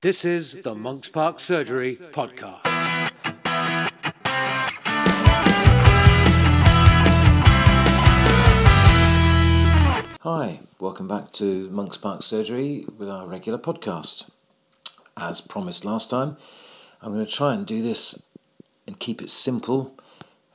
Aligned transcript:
This 0.00 0.24
is 0.24 0.52
the 0.62 0.76
Monks 0.76 1.08
Park 1.08 1.40
Surgery 1.40 1.96
Podcast. 1.96 2.60
Hi, 10.20 10.60
welcome 10.78 11.08
back 11.08 11.32
to 11.32 11.68
Monks 11.70 11.96
Park 11.96 12.22
Surgery 12.22 12.86
with 12.96 13.10
our 13.10 13.26
regular 13.26 13.58
podcast. 13.58 14.30
As 15.16 15.40
promised 15.40 15.84
last 15.84 16.10
time, 16.10 16.36
I'm 17.02 17.12
going 17.12 17.26
to 17.26 17.32
try 17.32 17.52
and 17.52 17.66
do 17.66 17.82
this 17.82 18.22
and 18.86 19.00
keep 19.00 19.20
it 19.20 19.30
simple 19.30 19.96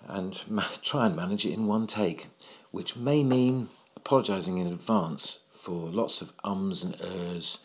and 0.08 0.42
ma- 0.48 0.70
try 0.82 1.08
and 1.08 1.18
manage 1.18 1.46
it 1.46 1.52
in 1.52 1.68
one 1.68 1.86
take, 1.86 2.28
which 2.72 2.96
may 2.96 3.26
mean 3.26 3.68
apologising 3.98 4.60
in 4.60 4.68
advance 4.68 5.40
for 5.52 5.90
lots 5.90 6.22
of 6.22 6.32
ums 6.46 6.82
and 6.82 6.96
ers 7.02 7.58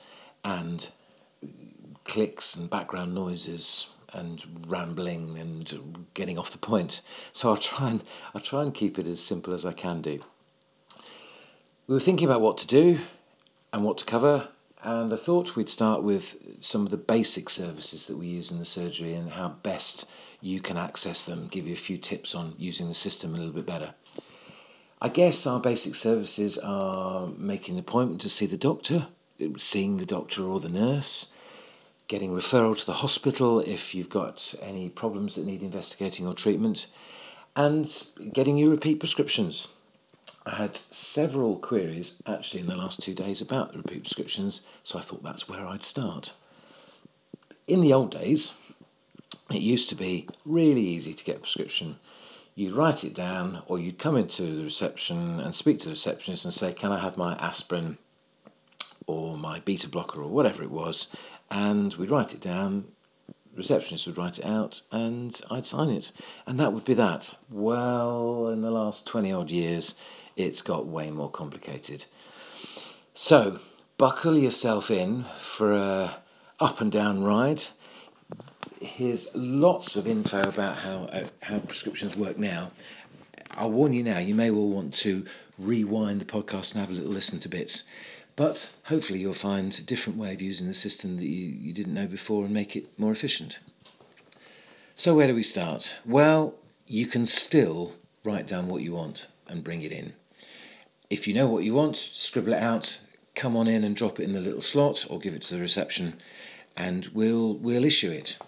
and 0.43 0.89
clicks 2.09 2.57
and 2.57 2.69
background 2.69 3.15
noises 3.15 3.91
and 4.13 4.45
rambling 4.67 5.39
and 5.39 6.07
getting 6.15 6.39
off 6.39 6.51
the 6.51 6.59
point. 6.59 7.03
So 7.33 7.51
I'll 7.51 7.57
try 7.57 7.91
and 7.91 8.03
I'll 8.35 8.41
try 8.41 8.63
and 8.63 8.75
keep 8.75 8.99
it 8.99 9.07
as 9.07 9.23
simple 9.23 9.55
as 9.55 9.65
I 9.65 9.73
can 9.73 10.03
do. 10.03 10.25
We 11.87 11.95
were 11.95 12.01
thinking 12.01 12.27
about 12.27 12.41
what 12.41 12.59
to 12.59 12.67
do 12.67 12.99
and 13.73 13.85
what 13.85 13.99
to 13.99 14.05
cover, 14.05 14.49
and 14.83 15.13
I 15.13 15.17
thought 15.17 15.57
we'd 15.57 15.69
start 15.69 16.03
with 16.03 16.37
some 16.61 16.85
of 16.85 16.91
the 16.91 16.97
basic 16.97 17.51
services 17.51 18.07
that 18.07 18.17
we 18.17 18.27
use 18.27 18.51
in 18.51 18.59
the 18.59 18.65
surgery 18.65 19.15
and 19.15 19.33
how 19.33 19.51
best 19.63 20.11
you 20.41 20.61
can 20.61 20.77
access 20.77 21.25
them, 21.25 21.49
give 21.49 21.67
you 21.67 21.73
a 21.73 21.77
few 21.77 21.99
tips 21.99 22.35
on 22.35 22.55
using 22.59 22.89
the 22.89 22.95
system 22.95 23.35
a 23.35 23.39
little 23.39 23.53
bit 23.53 23.67
better. 23.67 23.95
I 25.01 25.09
guess 25.09 25.47
our 25.47 25.61
basic 25.61 25.95
services 25.95 26.59
are 26.59 27.29
making 27.37 27.75
an 27.75 27.81
appointment 27.81 28.21
to 28.23 28.29
see 28.29 28.47
the 28.47 28.57
doctor, 28.57 29.09
seeing 29.57 29.97
the 29.97 30.07
doctor 30.07 30.45
or 30.45 30.61
the 30.61 30.69
nurse, 30.69 31.33
getting 32.09 32.33
referral 32.33 32.77
to 32.77 32.87
the 32.87 32.95
hospital 32.95 33.61
if 33.61 33.95
you've 33.95 34.09
got 34.09 34.55
any 34.63 34.89
problems 34.89 35.35
that 35.35 35.45
need 35.45 35.63
investigating 35.63 36.27
or 36.27 36.35
treatment, 36.35 36.87
and 37.55 38.07
getting 38.33 38.57
you 38.57 38.71
repeat 38.71 38.99
prescriptions. 38.99 39.69
I 40.47 40.55
had 40.55 40.81
several 40.91 41.57
queries 41.57 42.23
actually 42.27 42.61
in 42.61 42.67
the 42.67 42.77
last 42.77 43.03
two 43.03 43.15
days 43.15 43.43
about 43.43 43.73
the 43.73 43.79
repeat 43.79 44.05
prescriptions, 44.05 44.63
so 44.83 44.99
I 44.99 45.03
thought 45.03 45.23
that's 45.23 45.49
where 45.49 45.67
I'd 45.67 45.83
start. 45.83 46.33
In 47.67 47.83
the 47.83 47.93
old 47.93 48.11
days, 48.11 48.55
it 49.51 49.61
used 49.61 49.91
to 49.91 49.95
be 49.95 50.27
really 50.47 50.81
easy 50.81 51.13
to 51.13 51.25
get 51.25 51.37
a 51.37 51.41
prescription. 51.41 51.97
You'd 52.55 52.73
write 52.75 53.05
it 53.05 53.15
down, 53.15 53.63
or 53.67 53.79
you'd 53.79 53.99
come 53.99 54.17
into 54.17 54.57
the 54.57 54.65
reception 54.65 55.41
and 55.41 55.55
speak 55.55 55.81
to 55.81 55.85
the 55.85 55.91
receptionist 55.91 56.47
and 56.47 56.55
say, 56.55 56.73
Can 56.73 56.91
I 56.91 56.99
have 57.01 57.19
my 57.19 57.35
aspirin 57.35 57.99
or 59.09 59.37
my 59.37 59.59
beta 59.59 59.89
blocker 59.89 60.23
or 60.23 60.29
whatever 60.29 60.63
it 60.63 60.71
was? 60.71 61.09
And 61.51 61.93
we'd 61.95 62.11
write 62.11 62.35
it 62.35 62.41
down, 62.41 62.85
receptionist 63.57 64.07
would 64.07 64.17
write 64.17 64.39
it 64.39 64.45
out 64.45 64.83
and 64.93 65.39
I'd 65.51 65.67
sign 65.67 65.91
it. 65.91 66.13
And 66.47 66.61
that 66.61 66.73
would 66.73 66.85
be 66.85 66.95
that. 66.95 67.35
Well, 67.51 68.49
in 68.49 68.63
the 68.63 68.71
last 68.71 69.07
20 69.07 69.33
odd 69.33 69.51
years, 69.51 69.97
it's 70.37 70.63
got 70.63 70.87
way 70.87 71.11
more 71.11 71.31
complicated. 71.31 72.05
So, 73.13 73.59
buckle 73.99 74.39
yourself 74.39 74.91
in 74.91 75.25
for 75.39 75.75
a 75.75 76.23
up 76.61 76.81
and 76.81 76.91
down 76.91 77.25
ride. 77.25 77.65
Here's 78.81 79.29
lots 79.35 79.97
of 79.97 80.07
info 80.07 80.41
about 80.43 80.77
how 80.77 81.09
uh, 81.13 81.27
how 81.43 81.59
prescriptions 81.59 82.17
work 82.17 82.39
now. 82.39 82.71
I'll 83.57 83.73
warn 83.73 83.93
you 83.93 84.05
now, 84.05 84.19
you 84.19 84.35
may 84.35 84.53
well 84.53 84.69
want 84.69 84.95
to 84.95 85.27
rewind 85.59 86.21
the 86.21 86.25
podcast 86.25 86.73
and 86.73 86.81
have 86.81 86.91
a 86.91 86.93
little 86.93 87.11
listen 87.11 87.41
to 87.41 87.49
bits. 87.49 87.85
But 88.39 88.77
hopefully 88.85 89.19
you'll 89.19 89.35
find 89.35 89.77
a 89.77 89.83
different 89.83 90.17
way 90.17 90.33
of 90.33 90.41
using 90.41 90.69
the 90.69 90.73
system 90.75 91.17
that 91.17 91.27
you, 91.27 91.47
you 91.49 91.73
didn't 91.73 91.95
know 91.95 92.07
before 92.07 92.45
and 92.45 92.55
make 92.55 92.77
it 92.77 92.97
more 92.97 93.11
efficient. 93.11 93.59
So 94.95 95.17
where 95.17 95.27
do 95.27 95.35
we 95.35 95.43
start? 95.43 95.99
Well, 96.07 96.55
you 96.87 97.09
can 97.09 97.27
still 97.27 97.95
write 98.23 98.47
down 98.47 98.69
what 98.69 98.83
you 98.83 98.93
want 98.93 99.27
and 99.49 99.65
bring 99.65 99.83
it 99.83 99.91
in. 99.91 100.13
If 101.11 101.27
you 101.27 101.35
know 101.35 101.49
what 101.49 101.65
you 101.65 101.75
want, 101.75 101.97
scribble 101.97 102.53
it 102.53 102.63
out, 102.63 103.01
come 103.35 103.57
on 103.57 103.67
in 103.67 103.83
and 103.83 103.97
drop 103.97 104.21
it 104.21 104.23
in 104.23 104.35
the 104.35 104.41
little 104.41 104.61
slot 104.61 105.05
or 105.11 105.19
give 105.19 105.35
it 105.35 105.43
to 105.43 105.57
the 105.57 105.61
reception 105.61 106.15
and 106.77 107.09
we'll 107.09 107.55
we'll 107.55 107.85
issue 107.85 108.13
it. 108.13 108.39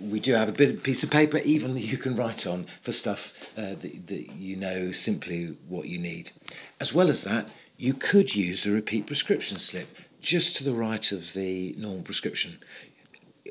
We 0.00 0.20
do 0.20 0.34
have 0.34 0.48
a 0.48 0.52
bit 0.52 0.72
of 0.72 0.84
piece 0.84 1.02
of 1.02 1.10
paper 1.10 1.38
even 1.38 1.74
that 1.74 1.80
you 1.80 1.98
can 1.98 2.14
write 2.14 2.46
on 2.46 2.66
for 2.80 2.92
stuff 2.92 3.52
uh, 3.58 3.74
that, 3.74 4.06
that 4.06 4.32
you 4.36 4.54
know 4.54 4.92
simply 4.92 5.56
what 5.68 5.88
you 5.88 5.98
need. 5.98 6.30
As 6.78 6.94
well 6.94 7.10
as 7.10 7.24
that, 7.24 7.48
you 7.80 7.94
could 7.94 8.36
use 8.36 8.62
the 8.62 8.70
repeat 8.70 9.06
prescription 9.06 9.56
slip 9.56 9.96
just 10.20 10.54
to 10.54 10.64
the 10.64 10.74
right 10.74 11.12
of 11.12 11.32
the 11.32 11.74
normal 11.78 12.02
prescription. 12.02 12.58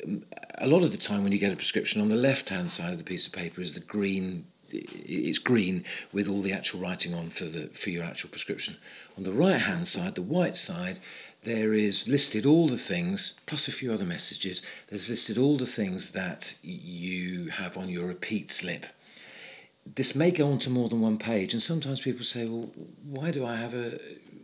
Um, 0.04 0.24
a 0.60 0.68
lot 0.68 0.84
of 0.84 0.92
the 0.92 0.98
time 0.98 1.24
when 1.24 1.32
you 1.32 1.40
get 1.40 1.52
a 1.52 1.56
prescription 1.56 2.00
on 2.00 2.10
the 2.10 2.16
left 2.16 2.50
hand 2.50 2.72
side 2.72 2.92
of 2.92 3.00
the 3.00 3.04
piece 3.04 3.26
of 3.26 3.34
paper 3.34 3.60
is 3.60 3.74
the 3.74 3.80
green 3.80 4.46
it's 4.72 5.40
green 5.40 5.84
with 6.14 6.30
all 6.30 6.44
the 6.44 6.54
actual 6.54 6.80
writing 6.80 7.16
on 7.16 7.32
for 7.32 7.46
the 7.46 7.70
for 7.70 7.90
your 7.90 8.04
actual 8.04 8.30
prescription. 8.30 8.78
On 9.18 9.24
the 9.24 9.32
right 9.32 9.60
hand 9.60 9.88
side, 9.88 10.14
the 10.14 10.22
white 10.22 10.58
side, 10.58 11.00
there 11.42 11.74
is 11.74 12.08
listed 12.08 12.46
all 12.46 12.68
the 12.68 12.78
things 12.78 13.40
plus 13.48 13.68
a 13.68 13.72
few 13.72 13.92
other 13.92 14.06
messages. 14.06 14.62
There's 14.90 15.10
listed 15.10 15.40
all 15.40 15.58
the 15.58 15.66
things 15.66 16.12
that 16.12 16.54
you 16.62 17.48
have 17.48 17.78
on 17.78 17.90
your 17.90 18.06
repeat 18.06 18.52
slip. 18.52 18.86
This 19.96 20.16
may 20.16 20.32
go 20.32 20.52
on 20.52 20.60
to 20.60 20.70
more 20.70 20.90
than 20.90 21.02
one 21.02 21.18
page, 21.18 21.54
and 21.54 21.62
sometimes 21.62 22.02
people 22.02 22.26
say, 22.26 22.46
"Well, 22.46 22.70
why 23.04 23.32
do 23.32 23.46
I 23.46 23.56
have 23.56 23.74
a? 23.74 24.00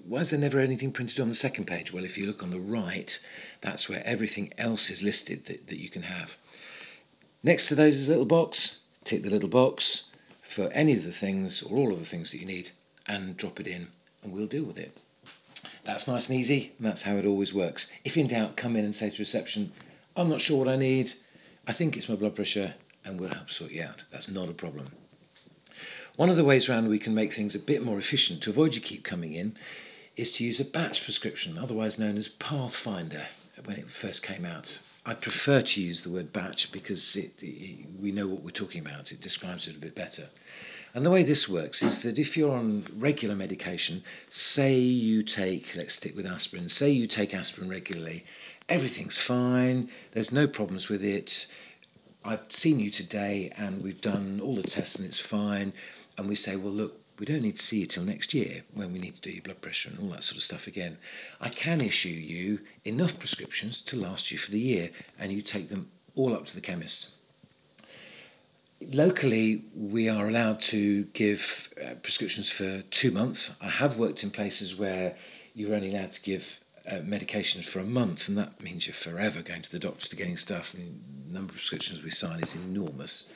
Why 0.06 0.20
is 0.20 0.30
there 0.30 0.40
never 0.40 0.60
anything 0.60 0.92
printed 0.92 1.20
on 1.20 1.30
the 1.30 1.36
second 1.36 1.66
page?" 1.66 1.94
Well, 1.94 2.04
if 2.04 2.18
you 2.18 2.26
look 2.26 2.44
on 2.44 2.52
the 2.52 2.60
right, 2.60 3.18
that's 3.62 3.88
where 3.88 4.06
everything 4.06 4.54
else 4.58 4.90
is 4.90 5.04
listed 5.04 5.46
that, 5.46 5.68
that 5.68 5.80
you 5.80 5.90
can 5.90 6.04
have. 6.04 6.38
Next 7.44 7.68
to 7.68 7.76
those 7.76 7.98
is 7.98 8.08
a 8.08 8.12
little 8.12 8.26
box. 8.26 8.80
Tick 9.04 9.24
the 9.24 9.30
little 9.30 9.50
box 9.50 10.12
for 10.42 10.72
any 10.72 10.94
of 10.94 11.04
the 11.04 11.12
things 11.12 11.62
or 11.62 11.78
all 11.78 11.94
of 11.94 12.00
the 12.00 12.06
things 12.06 12.32
that 12.32 12.40
you 12.40 12.46
need 12.46 12.72
and 13.06 13.38
drop 13.38 13.60
it 13.60 13.68
in 13.68 13.90
and 14.26 14.34
we'll 14.34 14.48
deal 14.48 14.64
with 14.64 14.78
it. 14.78 14.98
That's 15.84 16.08
nice 16.08 16.30
and 16.30 16.40
easy, 16.40 16.74
and 16.80 16.88
that's 16.88 17.04
how 17.04 17.16
it 17.16 17.26
always 17.26 17.54
works. 17.54 17.92
If 18.04 18.18
in 18.18 18.28
doubt, 18.28 18.58
come 18.58 18.76
in 18.76 18.84
and 18.84 18.96
say 18.96 19.12
to 19.12 19.22
reception, 19.22 19.72
I'm 20.16 20.30
not 20.30 20.42
sure 20.42 20.58
what 20.58 20.68
I 20.68 20.76
need, 20.76 21.14
I 21.68 21.74
think 21.74 21.96
it's 21.96 22.10
my 22.10 22.16
blood 22.16 22.36
pressure, 22.36 22.74
and 23.06 23.20
we'll 23.20 23.34
help 23.34 23.52
sort 23.52 23.72
you 23.72 23.84
out. 23.84 24.04
That's 24.12 24.28
not 24.28 24.50
a 24.50 24.54
problem. 24.54 24.88
One 26.18 26.30
of 26.30 26.38
the 26.38 26.46
ways 26.46 26.70
around 26.70 26.88
we 26.88 27.00
can 27.00 27.14
make 27.14 27.34
things 27.34 27.56
a 27.56 27.60
bit 27.60 27.84
more 27.84 27.98
efficient 27.98 28.42
to 28.44 28.50
avoid 28.50 28.74
you 28.74 28.82
keep 28.82 29.04
coming 29.04 29.34
in 29.34 29.56
is 30.16 30.32
to 30.34 30.46
use 30.46 30.62
a 30.62 30.66
batch 30.66 31.04
prescription, 31.04 31.58
otherwise 31.58 32.00
known 32.00 32.16
as 32.16 32.30
Pathfinder, 32.30 33.26
when 33.66 33.76
it 33.76 33.90
first 33.90 34.24
came 34.24 34.46
out. 34.46 34.80
I 35.06 35.14
prefer 35.14 35.62
to 35.62 35.82
use 35.82 36.04
the 36.04 36.10
word 36.10 36.32
batch 36.32 36.72
because 36.72 37.18
it, 37.18 37.32
it, 37.42 37.86
we 38.00 38.14
know 38.14 38.28
what 38.28 38.44
we're 38.44 38.52
talking 38.52 38.80
about. 38.80 39.12
It 39.12 39.20
describes 39.20 39.68
it 39.68 39.76
a 39.76 39.80
bit 39.80 39.94
better. 39.94 40.30
And 40.94 41.06
the 41.06 41.12
way 41.12 41.24
this 41.24 41.50
works 41.50 41.84
is 41.84 42.02
that 42.04 42.18
if 42.18 42.38
you're 42.38 42.56
on 42.56 42.86
regular 42.98 43.36
medication, 43.36 44.02
say 44.30 44.74
you 44.76 45.22
take, 45.22 45.76
let's 45.76 45.96
stick 45.96 46.16
with 46.16 46.26
aspirin, 46.26 46.70
say 46.70 46.92
you 46.92 47.08
take 47.08 47.34
aspirin 47.34 47.70
regularly, 47.70 48.24
everything's 48.70 49.18
fine, 49.18 49.90
there's 50.14 50.32
no 50.32 50.48
problems 50.48 50.88
with 50.88 51.04
it. 51.04 51.48
I've 52.24 52.50
seen 52.50 52.80
you 52.80 52.90
today 52.90 53.52
and 53.58 53.84
we've 53.84 54.00
done 54.00 54.40
all 54.42 54.56
the 54.56 54.64
tests 54.64 54.96
and 54.96 55.06
it's 55.06 55.20
fine. 55.20 55.74
And 56.18 56.28
we 56.28 56.36
say, 56.36 56.56
well, 56.56 56.72
look, 56.72 57.00
we 57.20 57.26
don't 57.26 57.42
need 57.42 57.58
to 57.58 57.64
see 57.64 57.80
you 57.80 57.86
till 57.86 58.04
next 58.04 58.34
year 58.34 58.64
when 58.74 58.92
we 58.92 59.00
need 59.00 59.16
to 59.16 59.22
do 59.22 59.32
your 59.32 59.42
blood 59.42 59.62
pressure 59.62 59.90
and 59.90 60.00
all 60.00 60.10
that 60.10 60.24
sort 60.24 60.38
of 60.38 60.44
stuff 60.44 60.68
again. 60.68 60.98
I 61.40 61.50
can 61.50 61.82
issue 61.82 62.10
you 62.10 62.60
enough 62.84 63.18
prescriptions 63.20 63.80
to 63.82 63.96
last 63.96 64.32
you 64.32 64.38
for 64.38 64.52
the 64.52 64.60
year 64.60 64.90
and 65.18 65.32
you 65.32 65.42
take 65.42 65.70
them 65.70 65.90
all 66.16 66.34
up 66.34 66.46
to 66.48 66.56
the 66.56 66.62
chemist. 66.62 67.12
Locally, 68.92 69.64
we 69.74 70.10
are 70.10 70.28
allowed 70.28 70.60
to 70.60 71.06
give 71.14 71.74
uh, 71.84 71.96
prescriptions 71.96 72.50
for 72.50 72.82
two 72.92 73.12
months. 73.12 73.56
I 73.62 73.70
have 73.70 73.98
worked 73.98 74.24
in 74.24 74.32
places 74.32 74.76
where 74.76 75.16
you're 75.54 75.74
only 75.74 75.96
allowed 75.96 76.12
to 76.12 76.22
give 76.22 76.60
uh, 76.90 76.96
medications 76.96 77.66
for 77.66 77.80
a 77.80 77.86
month, 77.86 78.28
and 78.28 78.38
that 78.38 78.62
means 78.62 78.86
you're 78.86 78.94
forever 78.94 79.42
going 79.42 79.62
to 79.62 79.72
the 79.72 79.80
doctor 79.80 80.08
to 80.08 80.16
getting 80.16 80.38
stuff, 80.38 80.74
and 80.74 81.02
the 81.28 81.34
number 81.34 81.52
of 81.52 81.56
prescriptions 81.56 82.04
we 82.04 82.12
sign 82.12 82.44
is 82.44 82.54
enormous. 82.54 83.28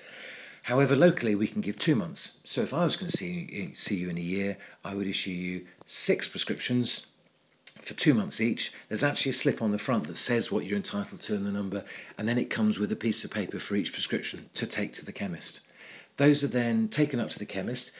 However, 0.70 0.96
locally 0.96 1.34
we 1.34 1.48
can 1.48 1.62
give 1.62 1.80
two 1.80 1.96
months. 1.96 2.42
So 2.44 2.62
if 2.62 2.76
I 2.76 2.86
was 2.86 2.96
going 2.96 3.10
to 3.10 3.18
see, 3.18 3.74
see 3.76 3.96
you 3.96 4.08
in 4.08 4.20
a 4.20 4.22
year, 4.22 4.56
I 4.86 4.94
would 4.94 5.08
issue 5.08 5.32
you 5.32 5.66
six 5.88 6.28
prescriptions 6.28 7.08
for 7.82 7.96
two 7.96 8.14
months 8.14 8.40
each. 8.40 8.72
There's 8.88 9.04
actually 9.04 9.32
a 9.32 9.34
slip 9.34 9.64
on 9.64 9.72
the 9.72 9.80
front 9.80 10.04
that 10.06 10.18
says 10.18 10.52
what 10.52 10.66
you're 10.66 10.78
entitled 10.78 11.24
to 11.24 11.34
and 11.34 11.44
the 11.44 11.52
number, 11.52 11.84
and 12.20 12.30
then 12.30 12.38
it 12.38 12.52
comes 12.52 12.78
with 12.78 12.92
a 12.92 12.96
piece 12.96 13.26
of 13.26 13.32
paper 13.32 13.58
for 13.58 13.76
each 13.76 13.94
prescription 13.94 14.48
to 14.54 14.68
take 14.68 14.94
to 14.94 15.06
the 15.06 15.12
chemist. 15.12 15.62
Those 16.18 16.44
are 16.44 16.48
then 16.48 16.88
taken 16.88 17.20
up 17.20 17.30
to 17.30 17.40
the 17.40 17.48
chemist. 17.48 17.92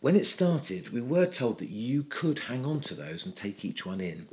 When 0.00 0.16
it 0.16 0.26
started, 0.26 0.92
we 0.92 1.00
were 1.00 1.26
told 1.26 1.60
that 1.60 1.70
you 1.70 2.02
could 2.02 2.40
hang 2.40 2.66
on 2.66 2.80
to 2.80 2.94
those 2.94 3.24
and 3.24 3.36
take 3.36 3.64
each 3.64 3.86
one 3.86 4.00
in 4.00 4.26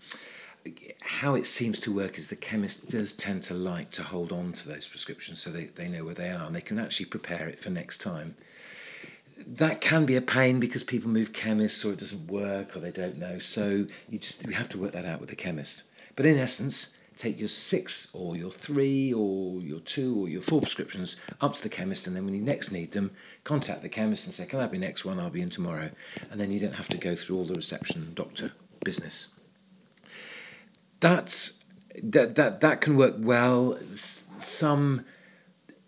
how 1.01 1.36
it 1.36 1.45
seems 1.45 1.80
to 1.81 1.94
work 1.94 2.18
is 2.18 2.30
the 2.30 2.36
chemist 2.36 2.89
does 2.89 3.13
tend 3.13 3.44
to 3.44 3.54
like 3.54 3.92
to 3.92 4.04
hold 4.04 4.31
on 4.31 4.54
to 4.54 4.68
those 4.68 4.88
prescriptions 4.88 5.42
so 5.42 5.51
they, 5.51 5.65
they 5.65 5.88
know 5.88 6.06
where 6.06 6.13
they 6.13 6.30
are 6.30 6.45
and 6.45 6.56
they 6.56 6.62
can 6.62 6.80
actually 6.80 7.06
prepare 7.06 7.48
it 7.48 7.60
for 7.60 7.69
next 7.69 8.00
time. 8.00 8.36
That 9.45 9.81
can 9.81 10.06
be 10.06 10.15
a 10.15 10.21
pain 10.21 10.60
because 10.60 10.83
people 10.83 11.10
move 11.10 11.33
chemists 11.33 11.83
or 11.83 11.92
it 11.92 12.00
doesn't 12.00 12.27
work 12.27 12.75
or 12.75 12.80
they 12.80 12.92
don't 12.92 13.18
know. 13.18 13.39
So 13.39 13.88
you 14.10 14.19
just 14.19 14.45
you 14.45 14.54
have 14.54 14.69
to 14.69 14.77
work 14.77 14.94
that 14.94 15.06
out 15.06 15.19
with 15.19 15.30
the 15.30 15.36
chemist. 15.36 15.83
But 16.15 16.25
in 16.25 16.38
essence, 16.38 16.98
take 17.18 17.39
your 17.39 17.50
six 17.50 18.13
or 18.13 18.36
your 18.38 18.51
three 18.51 19.13
or 19.13 19.60
your 19.62 19.80
two 19.80 20.24
or 20.24 20.30
your 20.30 20.42
four 20.42 20.62
prescriptions 20.62 21.18
up 21.42 21.56
to 21.56 21.63
the 21.63 21.69
chemist, 21.69 22.07
and 22.07 22.15
then 22.15 22.25
when 22.25 22.36
you 22.36 22.42
next 22.42 22.71
need 22.71 22.92
them, 22.92 23.12
contact 23.44 23.81
the 23.81 23.89
chemist 23.89 24.25
and 24.25 24.33
say, 24.33 24.45
Can 24.45 24.60
I 24.60 24.63
have 24.63 24.74
next 24.74 25.04
one? 25.04 25.19
I'll 25.19 25.30
be 25.30 25.42
in 25.42 25.50
tomorrow. 25.50 25.89
And 26.31 26.39
then 26.39 26.51
you 26.51 26.60
don't 26.60 26.74
have 26.74 26.89
to 26.89 26.98
go 26.98 27.15
through 27.15 27.38
all 27.38 27.45
the 27.45 27.56
reception 27.56 28.13
doctor 28.13 28.51
business. 28.83 29.32
That's 31.03 31.63
that 32.01 32.35
that 32.35 32.61
that 32.61 32.81
can 32.81 32.97
work 32.97 33.15
well. 33.19 33.77
Some 33.95 35.05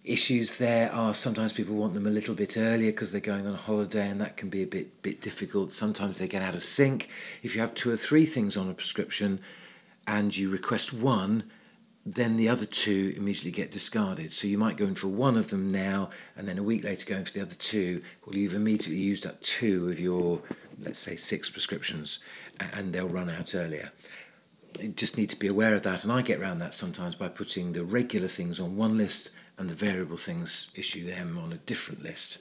issues 0.03 0.57
there 0.59 0.91
are 0.91 1.15
sometimes 1.15 1.51
people 1.53 1.75
want 1.75 1.95
them 1.95 2.05
a 2.05 2.11
little 2.11 2.35
bit 2.35 2.57
earlier 2.57 2.91
because 2.91 3.11
they're 3.11 3.21
going 3.21 3.47
on 3.47 3.55
holiday 3.55 4.07
and 4.07 4.21
that 4.21 4.37
can 4.37 4.49
be 4.49 4.61
a 4.61 4.67
bit 4.67 5.01
bit 5.01 5.19
difficult 5.19 5.71
sometimes 5.71 6.19
they 6.19 6.27
get 6.27 6.43
out 6.43 6.53
of 6.53 6.63
sync 6.63 7.09
if 7.41 7.55
you 7.55 7.61
have 7.61 7.73
two 7.73 7.91
or 7.91 7.97
three 7.97 8.23
things 8.23 8.55
on 8.55 8.69
a 8.69 8.73
prescription 8.75 9.39
and 10.07 10.35
you 10.35 10.49
request 10.49 10.93
one, 10.93 11.43
then 12.05 12.37
the 12.37 12.47
other 12.47 12.65
two 12.65 13.13
immediately 13.17 13.51
get 13.51 13.71
discarded. 13.71 14.31
So 14.31 14.47
you 14.47 14.57
might 14.57 14.77
go 14.77 14.85
in 14.85 14.95
for 14.95 15.07
one 15.07 15.37
of 15.37 15.49
them 15.49 15.71
now, 15.71 16.11
and 16.37 16.47
then 16.47 16.57
a 16.57 16.63
week 16.63 16.83
later 16.83 17.05
go 17.05 17.17
in 17.17 17.25
for 17.25 17.33
the 17.33 17.41
other 17.41 17.55
two. 17.55 18.01
Well, 18.25 18.35
you've 18.35 18.53
immediately 18.53 18.97
used 18.97 19.25
up 19.25 19.41
two 19.41 19.89
of 19.89 19.99
your, 19.99 20.41
let's 20.81 20.99
say, 20.99 21.15
six 21.15 21.49
prescriptions, 21.49 22.19
and 22.59 22.93
they'll 22.93 23.09
run 23.09 23.29
out 23.29 23.55
earlier. 23.55 23.91
You 24.79 24.89
just 24.89 25.17
need 25.17 25.29
to 25.29 25.39
be 25.39 25.47
aware 25.47 25.75
of 25.75 25.83
that, 25.83 26.03
and 26.03 26.11
I 26.11 26.21
get 26.21 26.39
around 26.39 26.59
that 26.59 26.73
sometimes 26.73 27.15
by 27.15 27.29
putting 27.29 27.73
the 27.73 27.83
regular 27.83 28.27
things 28.27 28.59
on 28.59 28.75
one 28.75 28.97
list 28.97 29.31
and 29.57 29.69
the 29.69 29.73
variable 29.73 30.17
things, 30.17 30.71
issue 30.75 31.05
them 31.05 31.37
on 31.37 31.53
a 31.53 31.57
different 31.57 32.03
list. 32.03 32.39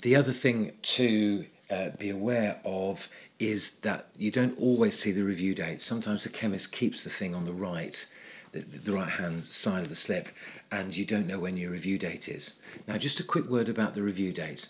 The 0.00 0.16
other 0.16 0.32
thing 0.32 0.72
to 0.82 1.46
uh, 1.70 1.90
be 1.90 2.10
aware 2.10 2.60
of 2.64 3.08
is 3.38 3.76
that 3.78 4.08
you 4.16 4.30
don't 4.30 4.58
always 4.58 4.98
see 4.98 5.12
the 5.12 5.22
review 5.22 5.54
date. 5.54 5.80
Sometimes 5.80 6.24
the 6.24 6.28
chemist 6.28 6.72
keeps 6.72 7.04
the 7.04 7.10
thing 7.10 7.34
on 7.34 7.44
the 7.44 7.52
right, 7.52 8.04
the, 8.52 8.60
the 8.60 8.92
right 8.92 9.08
hand 9.08 9.44
side 9.44 9.84
of 9.84 9.88
the 9.88 9.96
slip, 9.96 10.28
and 10.70 10.96
you 10.96 11.04
don't 11.04 11.26
know 11.26 11.38
when 11.38 11.56
your 11.56 11.70
review 11.70 11.98
date 11.98 12.28
is. 12.28 12.60
Now, 12.88 12.98
just 12.98 13.20
a 13.20 13.24
quick 13.24 13.48
word 13.48 13.68
about 13.68 13.94
the 13.94 14.02
review 14.02 14.32
date. 14.32 14.68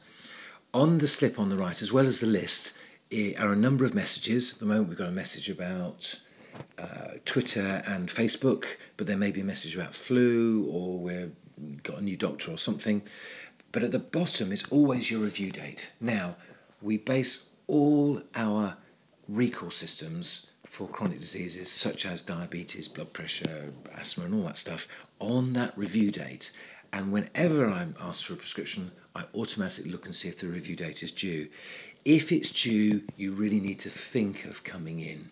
On 0.75 0.99
the 0.99 1.09
slip 1.09 1.38
on 1.38 1.49
the 1.49 1.56
right, 1.56 1.81
as 1.81 1.93
well 1.93 2.06
as 2.06 2.20
the 2.20 2.26
list, 2.26 2.79
are 3.12 3.53
a 3.53 3.56
number 3.56 3.85
of 3.85 3.94
messages. 3.94 4.55
At 4.55 4.61
the 4.61 4.67
moment, 4.67 4.88
we've 4.88 4.99
got 4.99 5.09
a 5.09 5.12
message 5.12 5.50
about 5.50 6.19
uh, 6.79 7.19
Twitter 7.25 7.82
and 7.87 8.09
Facebook, 8.09 8.64
but 8.97 9.06
there 9.06 9.17
may 9.17 9.31
be 9.31 9.43
a 9.43 9.44
message 9.44 9.76
about 9.76 9.94
flu 9.94 10.67
or 10.70 10.99
we've 10.99 11.82
got 11.82 11.99
a 11.99 12.05
new 12.05 12.17
doctor 12.17 12.50
or 12.50 12.59
something. 12.59 13.03
But 13.70 13.82
at 13.82 13.91
the 13.91 13.99
bottom 13.99 14.50
is 14.50 14.64
always 14.70 15.11
your 15.11 15.20
review 15.20 15.50
date. 15.50 15.93
Now, 16.00 16.37
we 16.81 16.97
base 16.97 17.50
all 17.67 18.23
our 18.35 18.76
recall 19.29 19.70
systems 19.70 20.49
for 20.67 20.88
chronic 20.88 21.20
diseases 21.20 21.70
such 21.70 22.06
as 22.06 22.23
diabetes, 22.23 22.88
blood 22.88 23.12
pressure, 23.12 23.73
asthma, 23.94 24.25
and 24.25 24.35
all 24.35 24.44
that 24.44 24.56
stuff 24.56 24.88
on 25.20 25.53
that 25.53 25.76
review 25.76 26.11
date. 26.11 26.50
And 26.94 27.12
whenever 27.12 27.69
I'm 27.69 27.94
asked 28.00 28.26
for 28.26 28.35
a 28.35 28.37
prescription, 28.37 28.91
I 29.14 29.25
automatically 29.35 29.91
look 29.91 30.06
and 30.06 30.14
see 30.14 30.29
if 30.29 30.38
the 30.38 30.47
review 30.47 30.76
date 30.76 31.03
is 31.03 31.11
due. 31.11 31.49
If 32.04 32.32
it's 32.32 32.50
due, 32.50 33.02
you 33.16 33.32
really 33.32 33.60
need 33.60 33.81
to 33.81 33.90
think 33.90 34.44
of 34.44 34.64
coming 34.64 35.00
in. 35.00 35.31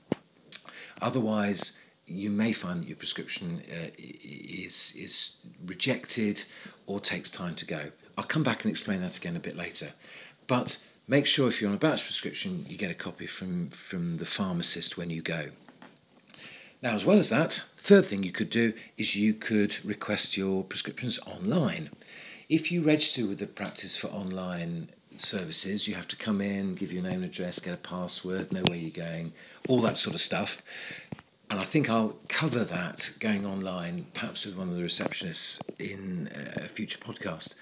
Otherwise, 1.03 1.81
you 2.07 2.31
may 2.31 2.53
find 2.53 2.83
that 2.83 2.89
your 2.89 2.97
prescription 2.97 3.63
uh, 3.71 3.89
is 3.99 4.95
is 4.99 5.37
rejected 5.65 6.45
or 6.87 7.01
takes 7.01 7.31
time 7.31 7.55
to 7.57 7.67
go. 7.67 7.91
I'll 8.17 8.25
come 8.25 8.43
back 8.43 8.65
and 8.65 8.71
explain 8.71 9.01
that 9.01 9.17
again 9.17 9.37
a 9.37 9.41
bit 9.41 9.57
later. 9.57 9.91
But 10.47 10.85
Make 11.11 11.27
sure 11.27 11.49
if 11.49 11.61
you're 11.61 11.71
on 11.71 11.75
a 11.75 11.79
batch 11.79 12.05
prescription, 12.05 12.65
you 12.69 12.77
get 12.77 12.93
a 12.93 12.95
copy 12.95 13.27
from, 13.27 13.69
from 13.71 14.19
the 14.19 14.25
pharmacist 14.25 14.97
when 14.97 15.11
you 15.11 15.23
go. 15.23 15.47
Now, 16.83 16.95
as 16.95 17.05
well 17.05 17.19
as 17.19 17.31
that, 17.31 17.53
third 17.79 18.07
thing 18.07 18.23
you 18.23 18.31
could 18.31 18.49
do 18.49 18.75
is 18.97 19.17
you 19.17 19.35
could 19.35 19.85
request 19.85 20.37
your 20.37 20.63
prescriptions 20.63 21.19
online. 21.27 21.91
If 22.49 22.71
you 22.71 22.83
register 22.83 23.27
with 23.27 23.41
the 23.41 23.49
practice 23.49 23.97
for 23.97 24.07
online 24.07 24.91
services, 25.21 25.87
you 25.87 25.95
have 25.95 26.09
to 26.09 26.17
come 26.17 26.41
in, 26.41 26.75
give 26.75 26.93
your 26.93 27.03
name 27.03 27.23
and 27.23 27.25
address, 27.25 27.59
get 27.59 27.75
a 27.75 27.77
password, 27.77 28.53
know 28.53 28.63
where 28.69 28.79
you're 28.79 28.91
going, 28.91 29.33
all 29.69 29.81
that 29.83 29.99
sort 29.99 30.15
of 30.15 30.21
stuff. 30.21 30.63
And 31.51 31.59
I 31.59 31.65
think 31.65 31.91
I'll 31.91 32.15
cover 32.29 32.65
that 32.65 33.15
going 33.19 33.45
online, 33.45 34.07
perhaps 34.15 34.47
with 34.47 34.57
one 34.57 34.69
of 34.69 34.77
the 34.77 34.83
receptionists 34.83 35.61
in 35.79 36.31
a 36.57 36.69
future 36.69 36.99
podcast. 36.99 37.57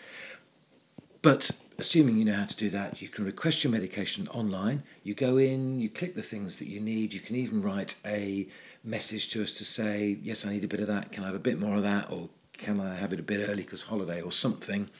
But 1.23 1.51
assuming 1.79 2.19
you 2.19 2.25
know 2.25 2.35
how 2.35 2.45
to 2.45 2.57
do 2.57 2.71
that, 2.71 3.01
you 3.01 3.09
can 3.09 3.25
request 3.25 3.65
your 3.65 3.73
medication 3.73 4.29
online. 4.29 4.83
You 5.05 5.15
go 5.15 5.39
in, 5.39 5.81
you 5.81 5.89
click 5.89 6.15
the 6.15 6.23
things 6.23 6.57
that 6.57 6.69
you 6.69 6.81
need. 6.81 7.15
You 7.15 7.21
can 7.21 7.37
even 7.37 7.63
write 7.63 7.99
a 8.05 8.47
message 8.85 9.31
to 9.31 9.43
us 9.43 9.53
to 9.53 9.65
say, 9.65 10.19
Yes, 10.23 10.47
I 10.47 10.51
need 10.53 10.65
a 10.65 10.69
bit 10.69 10.81
of 10.81 10.87
that. 10.89 11.11
Can 11.11 11.25
I 11.25 11.27
have 11.27 11.37
a 11.37 11.41
bit 11.41 11.59
more 11.59 11.77
of 11.77 11.83
that? 11.83 12.11
Or 12.11 12.29
can 12.53 12.81
I 12.81 12.95
have 12.95 13.13
it 13.13 13.21
a 13.21 13.23
bit 13.23 13.49
early 13.49 13.63
because 13.63 13.83
holiday 13.83 14.21
or 14.21 14.33
something? 14.33 14.91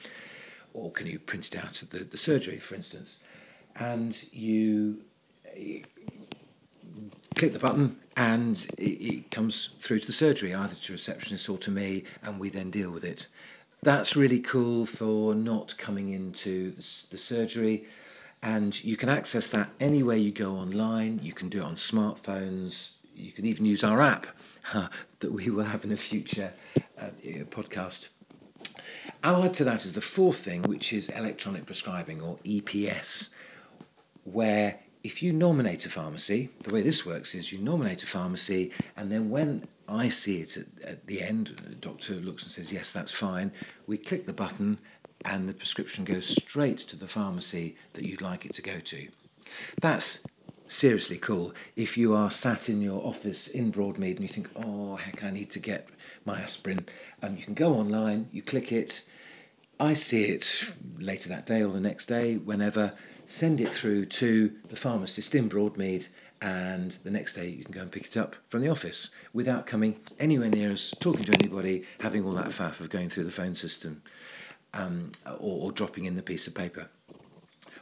Or 0.73 0.91
can 0.91 1.07
you 1.07 1.19
print 1.19 1.47
it 1.53 1.57
out 1.57 1.81
at 1.81 1.89
the, 1.89 1.99
the 1.99 2.17
surgery, 2.17 2.59
for 2.59 2.75
instance? 2.75 3.23
And 3.75 4.17
you, 4.31 5.01
you 5.55 5.83
click 7.35 7.53
the 7.53 7.59
button 7.59 7.97
and 8.17 8.67
it, 8.77 8.83
it 8.83 9.31
comes 9.31 9.67
through 9.79 9.99
to 9.99 10.07
the 10.07 10.13
surgery, 10.13 10.53
either 10.53 10.75
to 10.75 10.91
receptionist 10.91 11.49
or 11.49 11.57
to 11.59 11.71
me, 11.71 12.03
and 12.23 12.39
we 12.39 12.49
then 12.49 12.69
deal 12.69 12.91
with 12.91 13.03
it. 13.03 13.27
That's 13.81 14.15
really 14.15 14.41
cool 14.41 14.85
for 14.85 15.33
not 15.33 15.77
coming 15.77 16.11
into 16.11 16.71
the 16.71 17.17
surgery. 17.17 17.85
And 18.41 18.81
you 18.83 18.97
can 18.97 19.09
access 19.09 19.47
that 19.49 19.69
anywhere 19.79 20.17
you 20.17 20.31
go 20.31 20.55
online. 20.55 21.19
You 21.23 21.33
can 21.33 21.49
do 21.49 21.59
it 21.59 21.63
on 21.63 21.75
smartphones. 21.75 22.93
You 23.15 23.31
can 23.31 23.45
even 23.45 23.65
use 23.65 23.83
our 23.83 24.01
app 24.01 24.27
that 25.19 25.31
we 25.31 25.49
will 25.49 25.63
have 25.63 25.83
in 25.85 25.91
a 25.91 25.97
future 25.97 26.51
uh, 26.99 27.11
podcast 27.49 28.09
allied 29.23 29.53
to 29.53 29.63
that 29.63 29.85
is 29.85 29.93
the 29.93 30.01
fourth 30.01 30.37
thing 30.37 30.61
which 30.63 30.93
is 30.93 31.09
electronic 31.09 31.65
prescribing 31.65 32.21
or 32.21 32.37
eps 32.45 33.33
where 34.23 34.79
if 35.03 35.23
you 35.23 35.33
nominate 35.33 35.85
a 35.85 35.89
pharmacy 35.89 36.49
the 36.63 36.73
way 36.73 36.81
this 36.81 37.05
works 37.05 37.33
is 37.35 37.51
you 37.51 37.59
nominate 37.59 38.03
a 38.03 38.07
pharmacy 38.07 38.71
and 38.95 39.11
then 39.11 39.29
when 39.29 39.67
I 39.89 40.09
see 40.09 40.41
it 40.41 40.55
at, 40.55 40.67
at 40.83 41.07
the 41.07 41.21
end. 41.21 41.47
The 41.67 41.75
doctor 41.75 42.13
looks 42.13 42.43
and 42.43 42.51
says, 42.51 42.71
Yes, 42.71 42.91
that's 42.91 43.11
fine. 43.11 43.51
We 43.87 43.97
click 43.97 44.25
the 44.25 44.33
button, 44.33 44.77
and 45.25 45.49
the 45.49 45.53
prescription 45.53 46.05
goes 46.05 46.27
straight 46.27 46.77
to 46.79 46.95
the 46.95 47.07
pharmacy 47.07 47.75
that 47.93 48.05
you'd 48.05 48.21
like 48.21 48.45
it 48.45 48.53
to 48.53 48.61
go 48.61 48.79
to. 48.79 49.07
That's 49.81 50.25
seriously 50.67 51.17
cool. 51.17 51.53
If 51.75 51.97
you 51.97 52.13
are 52.13 52.29
sat 52.29 52.69
in 52.69 52.81
your 52.81 53.05
office 53.05 53.47
in 53.47 53.71
Broadmead 53.71 54.17
and 54.17 54.21
you 54.21 54.27
think, 54.27 54.49
oh, 54.55 54.97
heck, 54.97 55.23
I 55.23 55.31
need 55.31 55.49
to 55.51 55.59
get 55.59 55.89
my 56.25 56.39
aspirin, 56.39 56.85
um, 57.23 57.35
you 57.35 57.43
can 57.43 57.55
go 57.55 57.73
online, 57.73 58.29
you 58.31 58.43
click 58.43 58.71
it. 58.71 59.01
I 59.79 59.93
see 59.93 60.25
it 60.25 60.73
later 60.97 61.29
that 61.29 61.45
day 61.45 61.63
or 61.63 61.71
the 61.71 61.79
next 61.79 62.07
day, 62.07 62.35
whenever. 62.35 62.93
Send 63.25 63.61
it 63.61 63.69
through 63.69 64.07
to 64.07 64.51
the 64.69 64.75
pharmacist 64.75 65.35
in 65.35 65.49
Broadmead, 65.49 66.07
and 66.41 66.93
the 67.03 67.11
next 67.11 67.33
day 67.33 67.47
you 67.47 67.63
can 67.63 67.73
go 67.73 67.81
and 67.81 67.91
pick 67.91 68.07
it 68.07 68.17
up 68.17 68.35
from 68.47 68.61
the 68.61 68.69
office 68.69 69.11
without 69.33 69.67
coming 69.67 69.99
anywhere 70.19 70.49
near 70.49 70.71
us, 70.71 70.93
talking 70.99 71.23
to 71.25 71.33
anybody, 71.33 71.85
having 71.99 72.25
all 72.25 72.33
that 72.33 72.47
faff 72.47 72.79
of 72.79 72.89
going 72.89 73.07
through 73.07 73.25
the 73.25 73.31
phone 73.31 73.53
system 73.53 74.01
um, 74.73 75.11
or, 75.25 75.67
or 75.67 75.71
dropping 75.71 76.05
in 76.05 76.15
the 76.15 76.23
piece 76.23 76.47
of 76.47 76.55
paper. 76.55 76.89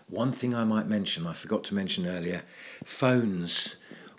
One 0.10 0.32
thing 0.32 0.56
I 0.56 0.66
might 0.66 0.88
mention, 0.88 1.26
I 1.26 1.34
forgot 1.34 1.64
to 1.66 1.76
mention 1.76 2.06
earlier 2.06 2.44
phones. 2.84 3.78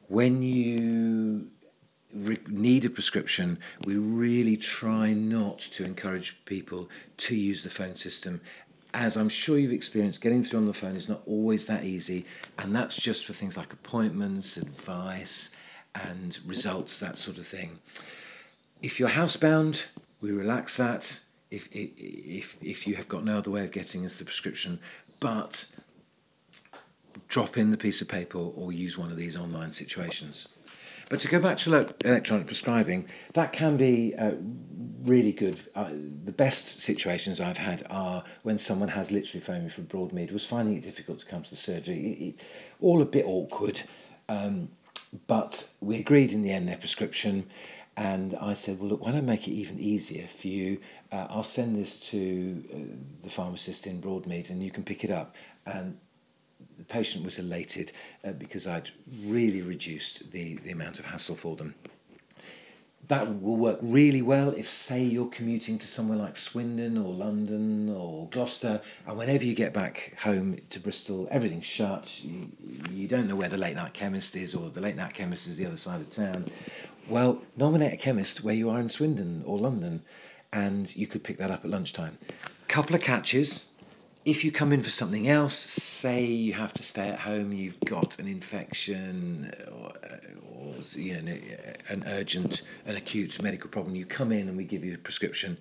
When 0.09 0.43
you 0.43 1.49
re- 2.15 2.39
need 2.49 2.85
a 2.85 2.91
prescription, 2.91 3.59
we 3.85 3.97
really 3.97 4.57
try 4.57 5.13
not 5.13 5.59
to 5.59 5.85
encourage 5.85 6.45
people 6.45 6.89
to 7.19 7.35
use 7.35 7.63
the 7.63 7.71
phone 7.71 7.97
system 7.97 8.41
as 8.95 9.17
I'm 9.17 9.29
sure 9.29 9.59
you've 9.59 9.73
experienced, 9.73 10.21
getting 10.21 10.43
through 10.43 10.61
on 10.61 10.67
the 10.67 10.73
phone 10.73 10.97
is 10.97 11.09
not 11.09 11.23
always 11.27 11.67
that 11.67 11.85
easy, 11.85 12.25
and 12.59 12.75
that's 12.75 12.97
just 12.97 13.27
for 13.27 13.33
things 13.33 13.57
like 13.57 13.73
appointments, 13.73 14.57
advice, 14.57 15.55
and 15.95 16.39
results, 16.47 16.99
that 17.01 17.19
sort 17.19 17.39
of 17.39 17.47
thing. 17.47 17.79
If 18.81 18.99
you're 18.99 19.11
housebound, 19.11 19.85
we 20.21 20.31
relax 20.31 20.77
that. 20.77 21.21
If, 21.51 21.69
if, 21.73 22.57
if 22.63 22.87
you 22.87 22.97
have 22.97 23.09
got 23.09 23.25
no 23.25 23.39
other 23.39 23.51
way 23.51 23.65
of 23.65 23.73
getting 23.73 24.05
us 24.05 24.17
the 24.17 24.25
prescription, 24.25 24.81
but 25.21 25.71
drop 27.29 27.57
in 27.57 27.71
the 27.71 27.77
piece 27.77 28.01
of 28.01 28.09
paper 28.09 28.39
or 28.39 28.73
use 28.73 28.97
one 28.97 29.11
of 29.11 29.17
these 29.17 29.37
online 29.37 29.73
situations. 29.73 30.49
But 31.09 31.21
to 31.21 31.29
go 31.29 31.41
back 31.41 31.59
to 31.59 31.75
electronic 32.05 32.47
prescribing, 32.47 33.09
that 33.33 33.53
can 33.53 33.77
be 33.77 34.15
uh, 34.15 34.33
really 35.03 35.33
good. 35.33 35.59
Uh, 35.75 35.91
the 36.25 36.33
best 36.33 36.81
situations 36.81 37.41
I've 37.41 37.59
had 37.59 37.87
are 37.89 38.25
when 38.43 38.59
someone 38.59 38.91
has 38.91 39.11
literally 39.11 39.41
phoned 39.41 39.65
me 39.65 39.71
from 39.71 39.87
Broadmead, 39.87 40.33
was 40.33 40.45
finding 40.45 40.77
it 40.77 40.83
difficult 40.83 41.21
to 41.21 41.27
come 41.27 41.43
to 41.43 41.51
the 41.51 41.57
surgery, 41.57 41.97
it, 41.97 42.25
it, 42.25 42.41
all 42.81 43.01
a 43.01 43.07
bit 43.07 43.25
awkward. 43.27 43.81
Um, 44.29 44.69
but 45.27 45.71
we 45.81 45.99
agreed 45.99 46.33
in 46.33 46.43
the 46.43 46.51
end 46.51 46.69
their 46.69 46.77
prescription, 46.77 47.47
and 47.97 48.35
I 48.41 48.55
said, 48.55 48.79
"Well, 48.79 48.91
look, 48.91 49.05
why 49.05 49.13
don't 49.13 49.21
I 49.21 49.23
make 49.23 49.49
it 49.49 49.53
even 49.53 49.81
easier 49.81 50.27
for 50.27 50.49
you? 50.49 50.81
Uh, 51.11 51.27
I'll 51.31 51.43
send 51.43 51.77
this 51.77 51.99
to 52.11 52.65
uh, 52.73 52.77
the 53.25 53.31
pharmacist 53.31 53.87
in 53.87 54.01
Broadmead, 54.01 54.51
and 54.51 54.63
you 54.63 54.71
can 54.71 54.85
pick 54.85 55.03
it 55.03 55.11
up." 55.11 55.35
And 55.65 55.99
the 56.77 56.85
patient 56.85 57.25
was 57.25 57.39
elated 57.39 57.93
uh, 58.25 58.33
because 58.33 58.67
I'd 58.67 58.91
really 59.25 59.63
reduced 59.63 60.31
the, 60.33 60.57
the 60.57 60.71
amount 60.71 60.99
of 60.99 61.07
hassle 61.07 61.37
for 61.37 61.57
them. 61.57 61.75
that 63.09 63.41
will 63.41 63.57
work 63.57 63.79
really 63.81 64.21
well 64.21 64.51
if, 64.51 64.69
say, 64.69 65.03
you're 65.03 65.29
commuting 65.29 65.79
to 65.79 65.87
somewhere 65.87 66.19
like 66.19 66.37
Swindon 66.37 66.99
or 66.99 67.13
London 67.15 67.89
or 67.89 68.29
Gloucester, 68.29 68.83
and 69.07 69.17
whenever 69.17 69.45
you 69.45 69.55
get 69.55 69.73
back 69.73 70.15
home 70.21 70.59
to 70.71 70.79
Bristol, 70.79 71.27
everything's 71.31 71.65
shut. 71.65 72.23
You, 72.23 72.51
you 72.93 73.09
don't 73.09 73.27
know 73.27 73.37
where 73.37 73.49
the 73.49 73.57
late 73.57 73.77
night 73.77 73.95
chemist 73.95 74.37
is, 74.37 74.55
or 74.55 74.69
the 74.69 74.83
late 74.83 74.97
night 74.97 75.15
chemist 75.15 75.49
is 75.49 75.57
the 75.57 75.65
other 75.67 75.79
side 75.79 76.01
of 76.03 76.11
town. 76.11 76.51
Well, 77.09 77.41
nominate 77.57 77.95
a 77.95 77.97
chemist 77.97 78.45
where 78.45 78.55
you 78.55 78.69
are 78.69 78.79
in 78.79 78.91
Swindon 78.91 79.43
or 79.47 79.59
London, 79.59 80.03
and 80.53 80.95
you 80.95 81.07
could 81.07 81.25
pick 81.25 81.39
that 81.39 81.51
up 81.51 81.65
at 81.65 81.71
lunchtime. 81.71 82.19
Couple 82.69 82.95
of 82.95 83.01
catches. 83.01 83.68
If 84.29 84.45
you 84.45 84.53
come 84.53 84.75
in 84.75 84.83
for 84.83 84.91
something 84.91 85.27
else, 85.27 85.57
say 85.57 86.23
you 86.23 86.53
have 86.53 86.75
to 86.75 86.83
stay 86.83 87.09
at 87.09 87.21
home, 87.21 87.51
you've 87.51 87.81
got 87.81 88.19
an 88.19 88.29
infection 88.29 89.51
or, 89.73 89.95
or 90.55 90.75
you 90.93 91.23
know, 91.23 91.39
an 91.89 92.05
urgent, 92.07 92.61
an 92.85 92.95
acute 92.95 93.41
medical 93.43 93.71
problem, 93.71 93.97
you 93.97 94.05
come 94.05 94.31
in 94.31 94.47
and 94.47 94.55
we 94.55 94.65
give 94.65 94.85
you 94.85 94.93
a 94.93 94.99
prescription. 94.99 95.57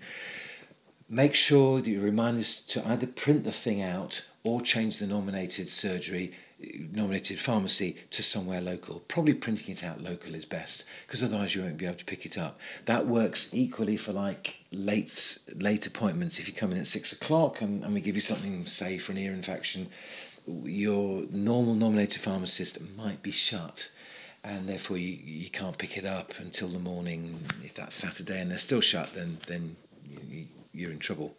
Make 1.07 1.33
sure 1.33 1.79
that 1.79 1.87
you 1.87 2.01
remind 2.01 2.41
us 2.41 2.61
to 2.65 2.85
either 2.85 3.07
print 3.07 3.45
the 3.45 3.53
thing 3.53 3.81
out 3.81 4.25
or 4.43 4.59
change 4.59 4.97
the 4.97 5.07
nominated 5.07 5.69
surgery 5.69 6.33
nominated 6.59 7.39
pharmacy 7.39 7.97
to 8.11 8.23
somewhere 8.23 8.61
local. 8.61 9.01
Probably 9.07 9.33
printing 9.33 9.75
it 9.75 9.83
out 9.83 10.01
local 10.01 10.33
is 10.33 10.45
best 10.45 10.85
because 11.05 11.23
otherwise 11.23 11.55
you 11.55 11.61
won't 11.61 11.77
be 11.77 11.85
able 11.85 11.97
to 11.97 12.05
pick 12.05 12.25
it 12.25 12.37
up. 12.37 12.59
That 12.85 13.07
works 13.07 13.53
equally 13.53 13.97
for 13.97 14.11
like 14.11 14.57
late 14.71 15.37
late 15.55 15.85
appointments. 15.85 16.39
If 16.39 16.47
you 16.47 16.53
come 16.53 16.71
in 16.71 16.79
at 16.79 16.87
six 16.87 17.11
o'clock 17.11 17.61
and, 17.61 17.83
and 17.83 17.93
we 17.93 18.01
give 18.01 18.15
you 18.15 18.21
something, 18.21 18.65
say 18.65 18.97
for 18.97 19.11
an 19.11 19.19
ear 19.19 19.33
infection, 19.33 19.89
your 20.47 21.25
normal 21.29 21.75
nominated 21.75 22.21
pharmacist 22.21 22.79
might 22.95 23.21
be 23.21 23.31
shut 23.31 23.91
and 24.43 24.67
therefore 24.67 24.97
you, 24.97 25.17
you 25.23 25.49
can't 25.49 25.77
pick 25.77 25.97
it 25.97 26.05
up 26.05 26.33
until 26.39 26.69
the 26.69 26.79
morning. 26.79 27.39
If 27.63 27.75
that's 27.75 27.95
Saturday 27.95 28.39
and 28.39 28.49
they're 28.49 28.57
still 28.57 28.81
shut, 28.81 29.13
then 29.13 29.37
then 29.47 29.75
you, 30.29 30.47
you're 30.73 30.91
in 30.91 30.99
trouble. 30.99 31.35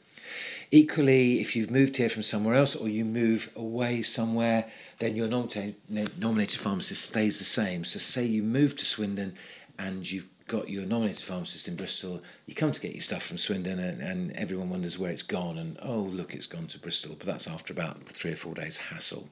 Equally, 0.70 1.40
if 1.40 1.56
you've 1.56 1.70
moved 1.70 1.96
here 1.96 2.08
from 2.08 2.22
somewhere 2.22 2.54
else 2.54 2.76
or 2.76 2.88
you 2.88 3.04
move 3.04 3.50
away 3.56 4.02
somewhere, 4.02 4.66
then 4.98 5.16
your 5.16 5.28
nominated, 5.28 6.60
pharmacist 6.60 7.04
stays 7.04 7.38
the 7.38 7.44
same. 7.44 7.84
So, 7.84 7.98
say 7.98 8.24
you 8.26 8.42
move 8.42 8.76
to 8.76 8.84
Swindon 8.84 9.34
and 9.78 10.10
you've 10.10 10.28
got 10.48 10.68
your 10.68 10.84
nominated 10.84 11.22
pharmacist 11.22 11.68
in 11.68 11.76
Bristol, 11.76 12.22
you 12.46 12.54
come 12.54 12.72
to 12.72 12.80
get 12.80 12.92
your 12.92 13.02
stuff 13.02 13.22
from 13.22 13.38
Swindon 13.38 13.78
and, 13.78 14.00
and 14.00 14.32
everyone 14.32 14.70
wonders 14.70 14.98
where 14.98 15.10
it's 15.10 15.22
gone, 15.22 15.58
and 15.58 15.78
oh, 15.82 16.00
look, 16.00 16.34
it's 16.34 16.46
gone 16.46 16.66
to 16.68 16.78
Bristol. 16.78 17.14
But 17.16 17.26
that's 17.26 17.46
after 17.46 17.72
about 17.72 18.02
three 18.04 18.32
or 18.32 18.36
four 18.36 18.54
days 18.54 18.76
hassle. 18.76 19.28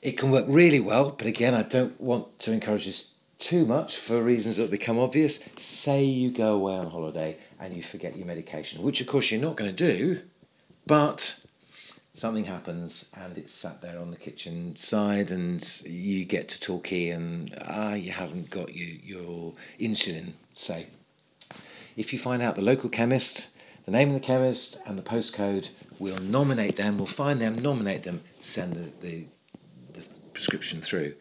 It 0.00 0.12
can 0.12 0.30
work 0.30 0.44
really 0.46 0.78
well, 0.78 1.10
but 1.10 1.26
again, 1.26 1.54
I 1.54 1.62
don't 1.62 2.00
want 2.00 2.38
to 2.40 2.52
encourage 2.52 2.86
this 2.86 3.12
too 3.38 3.64
much 3.64 3.96
for 3.96 4.20
reasons 4.22 4.56
that 4.56 4.70
become 4.70 4.98
obvious. 4.98 5.48
Say 5.58 6.04
you 6.04 6.30
go 6.30 6.54
away 6.54 6.74
on 6.74 6.90
holiday 6.90 7.36
and 7.60 7.74
you 7.74 7.82
forget 7.82 8.16
your 8.16 8.26
medication, 8.26 8.82
which 8.82 9.00
of 9.00 9.06
course 9.06 9.30
you're 9.30 9.40
not 9.40 9.56
going 9.56 9.74
to 9.74 9.94
do, 9.94 10.20
but 10.86 11.40
something 12.14 12.44
happens 12.44 13.12
and 13.16 13.38
it's 13.38 13.54
sat 13.54 13.80
there 13.80 14.00
on 14.00 14.10
the 14.10 14.16
kitchen 14.16 14.74
side 14.76 15.30
and 15.30 15.82
you 15.84 16.24
get 16.24 16.48
to 16.48 16.60
Torquay 16.60 17.10
and 17.10 17.56
ah 17.68 17.94
you 17.94 18.10
haven't 18.10 18.50
got 18.50 18.74
your, 18.74 18.88
your 19.04 19.54
insulin, 19.78 20.32
say. 20.52 20.86
If 21.96 22.12
you 22.12 22.18
find 22.18 22.42
out 22.42 22.56
the 22.56 22.62
local 22.62 22.90
chemist, 22.90 23.50
the 23.84 23.92
name 23.92 24.08
of 24.08 24.14
the 24.14 24.26
chemist 24.26 24.78
and 24.86 24.98
the 24.98 25.02
postcode, 25.02 25.68
we'll 25.98 26.18
nominate 26.18 26.76
them, 26.76 26.98
we'll 26.98 27.06
find 27.06 27.40
them, 27.40 27.56
nominate 27.56 28.02
them, 28.02 28.20
send 28.40 28.74
the, 28.74 29.06
the, 29.06 29.24
the 29.94 30.04
prescription 30.32 30.80
through. 30.80 31.14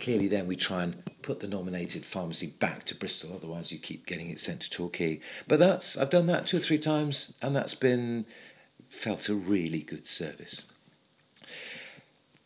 Clearly 0.00 0.28
then 0.28 0.46
we 0.46 0.56
try 0.56 0.84
and 0.84 1.02
put 1.22 1.40
the 1.40 1.48
nominated 1.48 2.04
pharmacy 2.04 2.48
back 2.58 2.84
to 2.86 2.94
Bristol, 2.94 3.34
otherwise 3.34 3.72
you 3.72 3.78
keep 3.78 4.06
getting 4.06 4.30
it 4.30 4.40
sent 4.40 4.62
to 4.62 4.70
Torquay. 4.70 5.20
But 5.46 5.58
that's 5.58 5.96
I've 5.96 6.10
done 6.10 6.26
that 6.26 6.46
two 6.46 6.58
or 6.58 6.60
three 6.60 6.78
times, 6.78 7.34
and 7.40 7.54
that's 7.54 7.74
been 7.74 8.26
felt 8.88 9.28
a 9.28 9.34
really 9.34 9.80
good 9.80 10.06
service. 10.06 10.64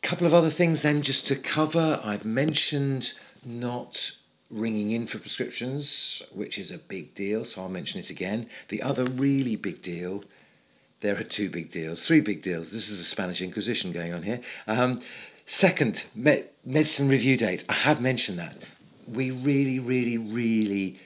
Couple 0.02 0.26
of 0.26 0.34
other 0.34 0.50
things 0.50 0.82
then 0.82 1.02
just 1.02 1.26
to 1.26 1.34
cover. 1.34 2.00
I've 2.04 2.24
mentioned 2.24 3.12
not 3.44 4.12
ringing 4.50 4.92
in 4.92 5.06
for 5.06 5.18
prescriptions, 5.18 6.22
which 6.32 6.58
is 6.58 6.70
a 6.70 6.78
big 6.78 7.14
deal, 7.14 7.44
so 7.44 7.62
I'll 7.62 7.68
mention 7.68 7.98
it 7.98 8.10
again. 8.10 8.48
The 8.68 8.82
other 8.82 9.04
really 9.04 9.56
big 9.56 9.82
deal, 9.82 10.22
there 11.00 11.18
are 11.18 11.24
two 11.24 11.50
big 11.50 11.70
deals, 11.70 12.06
three 12.06 12.20
big 12.20 12.42
deals. 12.42 12.70
This 12.70 12.88
is 12.88 12.98
the 12.98 13.04
Spanish 13.04 13.42
Inquisition 13.42 13.90
going 13.92 14.14
on 14.14 14.22
here. 14.22 14.40
Um, 14.68 15.00
Second, 15.48 16.04
me- 16.12 16.42
medicine 16.64 17.08
review 17.08 17.36
date. 17.36 17.64
I 17.68 17.74
have 17.74 18.00
mentioned 18.00 18.38
that. 18.40 18.56
We 19.06 19.30
really, 19.30 19.78
really, 19.78 20.18
really 20.18 20.98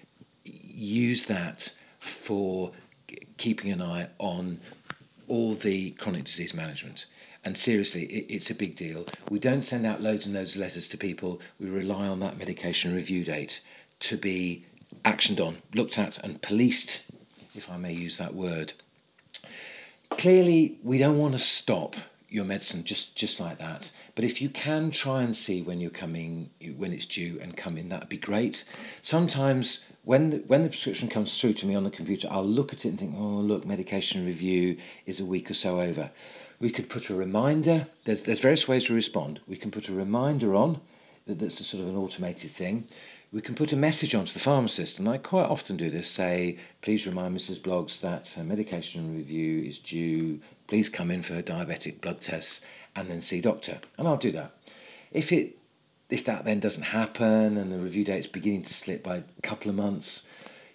use 0.44 1.26
that 1.26 1.74
for 1.98 2.72
keeping 3.36 3.70
an 3.70 3.82
eye 3.82 4.08
on 4.18 4.58
all 5.28 5.52
the 5.52 5.90
chronic 5.92 6.24
disease 6.24 6.54
management. 6.54 7.04
And 7.44 7.54
seriously, 7.54 8.04
it, 8.04 8.34
it's 8.34 8.50
a 8.50 8.54
big 8.54 8.76
deal. 8.76 9.04
We 9.28 9.38
don't 9.38 9.62
send 9.62 9.84
out 9.84 10.00
loads 10.00 10.24
and 10.24 10.34
loads 10.34 10.54
of 10.54 10.62
letters 10.62 10.88
to 10.88 10.96
people. 10.96 11.38
We 11.58 11.68
rely 11.68 12.06
on 12.08 12.20
that 12.20 12.38
medication 12.38 12.94
review 12.94 13.24
date 13.24 13.60
to 14.00 14.16
be 14.16 14.64
actioned 15.04 15.38
on, 15.38 15.58
looked 15.74 15.98
at, 15.98 16.16
and 16.24 16.40
policed, 16.40 17.04
if 17.54 17.70
I 17.70 17.76
may 17.76 17.92
use 17.92 18.16
that 18.16 18.34
word. 18.34 18.72
Clearly, 20.08 20.78
we 20.82 20.96
don't 20.96 21.18
want 21.18 21.32
to 21.32 21.38
stop 21.38 21.94
your 22.30 22.44
medicine 22.44 22.84
just 22.84 23.16
just 23.16 23.40
like 23.40 23.58
that. 23.58 23.90
But 24.14 24.24
if 24.24 24.40
you 24.40 24.48
can 24.48 24.90
try 24.90 25.22
and 25.22 25.36
see 25.36 25.62
when 25.62 25.80
you're 25.80 25.90
coming, 25.90 26.50
when 26.76 26.92
it's 26.92 27.06
due 27.06 27.38
and 27.42 27.56
come 27.56 27.76
in, 27.76 27.88
that'd 27.88 28.08
be 28.08 28.16
great. 28.16 28.64
Sometimes 29.02 29.84
when 30.04 30.30
the, 30.30 30.36
when 30.46 30.62
the 30.62 30.68
prescription 30.68 31.08
comes 31.08 31.38
through 31.38 31.54
to 31.54 31.66
me 31.66 31.74
on 31.74 31.84
the 31.84 31.90
computer, 31.90 32.28
I'll 32.30 32.46
look 32.46 32.72
at 32.72 32.84
it 32.84 32.90
and 32.90 32.98
think, 32.98 33.14
oh 33.16 33.40
look, 33.40 33.66
medication 33.66 34.24
review 34.24 34.78
is 35.06 35.20
a 35.20 35.26
week 35.26 35.50
or 35.50 35.54
so 35.54 35.80
over. 35.80 36.10
We 36.60 36.70
could 36.70 36.88
put 36.88 37.10
a 37.10 37.14
reminder. 37.14 37.88
There's 38.04 38.22
there's 38.22 38.40
various 38.40 38.68
ways 38.68 38.86
to 38.86 38.94
respond. 38.94 39.40
We 39.48 39.56
can 39.56 39.70
put 39.70 39.88
a 39.88 39.94
reminder 39.94 40.54
on. 40.54 40.80
That's 41.26 41.60
a 41.60 41.64
sort 41.64 41.82
of 41.82 41.90
an 41.90 41.96
automated 41.96 42.50
thing. 42.50 42.86
We 43.32 43.40
can 43.40 43.54
put 43.54 43.72
a 43.72 43.76
message 43.76 44.12
onto 44.12 44.32
the 44.32 44.40
pharmacist, 44.40 44.98
and 44.98 45.08
I 45.08 45.16
quite 45.16 45.48
often 45.48 45.76
do 45.76 45.88
this. 45.88 46.10
Say, 46.10 46.58
please 46.82 47.06
remind 47.06 47.36
Mrs. 47.36 47.60
Bloggs 47.60 48.00
that 48.00 48.30
her 48.30 48.42
medication 48.42 49.16
review 49.16 49.62
is 49.62 49.78
due 49.78 50.40
please 50.70 50.88
come 50.88 51.10
in 51.10 51.20
for 51.20 51.34
her 51.34 51.42
diabetic 51.42 52.00
blood 52.00 52.20
tests 52.20 52.64
and 52.94 53.10
then 53.10 53.20
see 53.20 53.40
doctor. 53.40 53.80
And 53.98 54.06
I'll 54.06 54.16
do 54.16 54.30
that. 54.30 54.52
If 55.12 55.32
it 55.32 55.58
if 56.08 56.24
that 56.24 56.44
then 56.44 56.60
doesn't 56.60 56.84
happen 56.84 57.56
and 57.56 57.72
the 57.72 57.78
review 57.78 58.04
date's 58.04 58.26
beginning 58.26 58.62
to 58.62 58.74
slip 58.74 59.02
by 59.02 59.16
a 59.16 59.42
couple 59.42 59.68
of 59.68 59.76
months, 59.76 60.26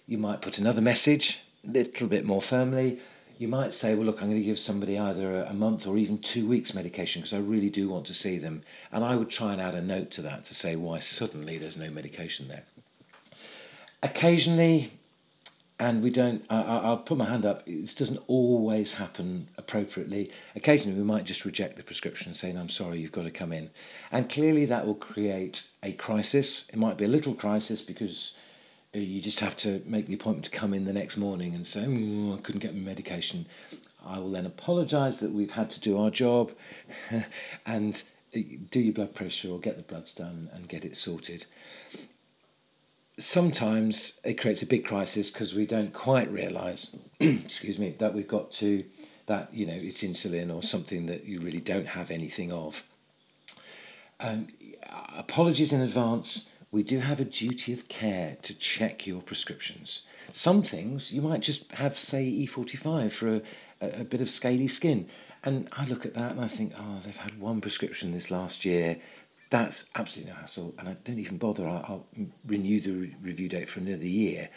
you 0.06 0.18
might 0.18 0.40
put 0.40 0.58
another 0.58 0.80
message, 0.80 1.42
a 1.66 1.70
little 1.70 2.08
bit 2.08 2.24
more 2.24 2.40
firmly. 2.40 3.00
You 3.38 3.48
might 3.48 3.74
say, 3.74 3.94
well, 3.94 4.06
look, 4.06 4.22
I'm 4.22 4.30
going 4.30 4.40
to 4.40 4.46
give 4.46 4.58
somebody 4.58 4.98
either 4.98 5.42
a 5.42 5.52
month 5.52 5.86
or 5.86 5.98
even 5.98 6.18
two 6.18 6.46
weeks 6.46 6.72
medication 6.72 7.20
because 7.20 7.34
I 7.34 7.40
really 7.40 7.68
do 7.68 7.88
want 7.88 8.06
to 8.06 8.14
see 8.14 8.38
them. 8.38 8.62
And 8.90 9.04
I 9.04 9.16
would 9.16 9.28
try 9.28 9.52
and 9.52 9.60
add 9.60 9.74
a 9.74 9.82
note 9.82 10.10
to 10.12 10.22
that 10.22 10.46
to 10.46 10.54
say 10.54 10.74
why 10.74 11.00
suddenly 11.00 11.58
there's 11.58 11.76
no 11.76 11.90
medication 11.90 12.48
there. 12.48 12.64
Occasionally, 14.02 14.92
and 15.78 16.02
we 16.02 16.10
don't 16.10 16.44
I, 16.48 16.88
will 16.88 16.96
put 16.98 17.18
my 17.18 17.26
hand 17.26 17.44
up 17.44 17.66
this 17.66 17.94
doesn't 17.94 18.22
always 18.26 18.94
happen 18.94 19.48
appropriately. 19.58 20.30
Occasionally 20.54 20.98
we 20.98 21.04
might 21.04 21.24
just 21.24 21.44
reject 21.44 21.76
the 21.76 21.82
prescription 21.82 22.34
saying 22.34 22.56
i'm 22.56 22.68
sorry 22.68 22.98
you've 22.98 23.12
got 23.12 23.24
to 23.24 23.30
come 23.30 23.52
in. 23.52 23.70
And 24.10 24.28
clearly 24.28 24.64
that 24.66 24.86
will 24.86 24.94
create 24.94 25.68
a 25.82 25.92
crisis. 25.92 26.68
It 26.70 26.76
might 26.76 26.96
be 26.96 27.04
a 27.04 27.08
little 27.08 27.34
crisis 27.34 27.82
because 27.82 28.38
uh, 28.94 28.98
you 28.98 29.20
just 29.20 29.40
have 29.40 29.56
to 29.58 29.82
make 29.84 30.06
the 30.06 30.14
appointment 30.14 30.46
to 30.46 30.50
come 30.50 30.72
in 30.72 30.84
the 30.86 30.92
next 30.92 31.16
morning 31.16 31.54
and 31.54 31.66
say 31.66 31.82
i 31.82 32.38
couldn't 32.42 32.60
get 32.60 32.74
my 32.74 32.80
medication. 32.80 33.46
I 34.04 34.18
will 34.18 34.30
then 34.30 34.46
apologize 34.46 35.18
that 35.20 35.32
we've 35.32 35.50
had 35.50 35.70
to 35.72 35.80
do 35.80 35.98
our 35.98 36.10
job 36.10 36.52
and 37.66 38.02
uh, 38.34 38.40
do 38.70 38.80
your 38.80 38.94
blood 38.94 39.14
pressure 39.14 39.50
or 39.50 39.58
get 39.58 39.76
the 39.76 39.82
bloods 39.82 40.14
done 40.14 40.48
and 40.54 40.68
get 40.68 40.84
it 40.84 40.96
sorted 40.96 41.44
sometimes 43.18 44.20
it 44.24 44.34
creates 44.34 44.62
a 44.62 44.66
big 44.66 44.84
crisis 44.84 45.30
because 45.30 45.54
we 45.54 45.66
don't 45.66 45.92
quite 45.92 46.30
realize 46.30 46.96
excuse 47.20 47.78
me 47.78 47.94
that 47.98 48.14
we've 48.14 48.28
got 48.28 48.52
to 48.52 48.84
that 49.26 49.52
you 49.52 49.66
know 49.66 49.74
it's 49.74 50.02
insulin 50.02 50.54
or 50.54 50.62
something 50.62 51.06
that 51.06 51.24
you 51.24 51.38
really 51.40 51.60
don't 51.60 51.88
have 51.88 52.10
anything 52.10 52.52
of. 52.52 52.84
Um, 54.20 54.48
apologies 55.16 55.72
in 55.72 55.80
advance. 55.80 56.50
We 56.70 56.82
do 56.82 57.00
have 57.00 57.20
a 57.20 57.24
duty 57.24 57.72
of 57.72 57.88
care 57.88 58.36
to 58.42 58.54
check 58.54 59.06
your 59.06 59.22
prescriptions. 59.22 60.06
Some 60.32 60.62
things 60.62 61.12
you 61.12 61.22
might 61.22 61.40
just 61.40 61.70
have 61.72 61.98
say 61.98 62.24
e45 62.24 63.12
for 63.12 63.36
a, 63.36 63.42
a, 63.80 64.00
a 64.00 64.04
bit 64.04 64.20
of 64.20 64.30
scaly 64.30 64.68
skin. 64.68 65.08
And 65.44 65.68
i 65.72 65.84
look 65.84 66.04
at 66.04 66.14
that 66.14 66.32
and 66.32 66.40
i 66.40 66.48
think 66.48 66.72
oh 66.76 66.98
they've 67.04 67.16
had 67.16 67.38
one 67.38 67.60
prescription 67.60 68.10
this 68.10 68.32
last 68.32 68.64
year 68.64 68.96
that's 69.50 69.90
absolutely 69.94 70.32
no 70.32 70.38
hassle, 70.40 70.74
and 70.78 70.88
I 70.88 70.96
don't 71.04 71.18
even 71.18 71.38
bother. 71.38 71.66
I'll, 71.66 71.84
I'll 71.88 72.06
renew 72.46 72.80
the 72.80 72.92
re- 72.92 73.16
review 73.22 73.48
date 73.48 73.68
for 73.68 73.80
another 73.80 74.06
year. 74.06 74.50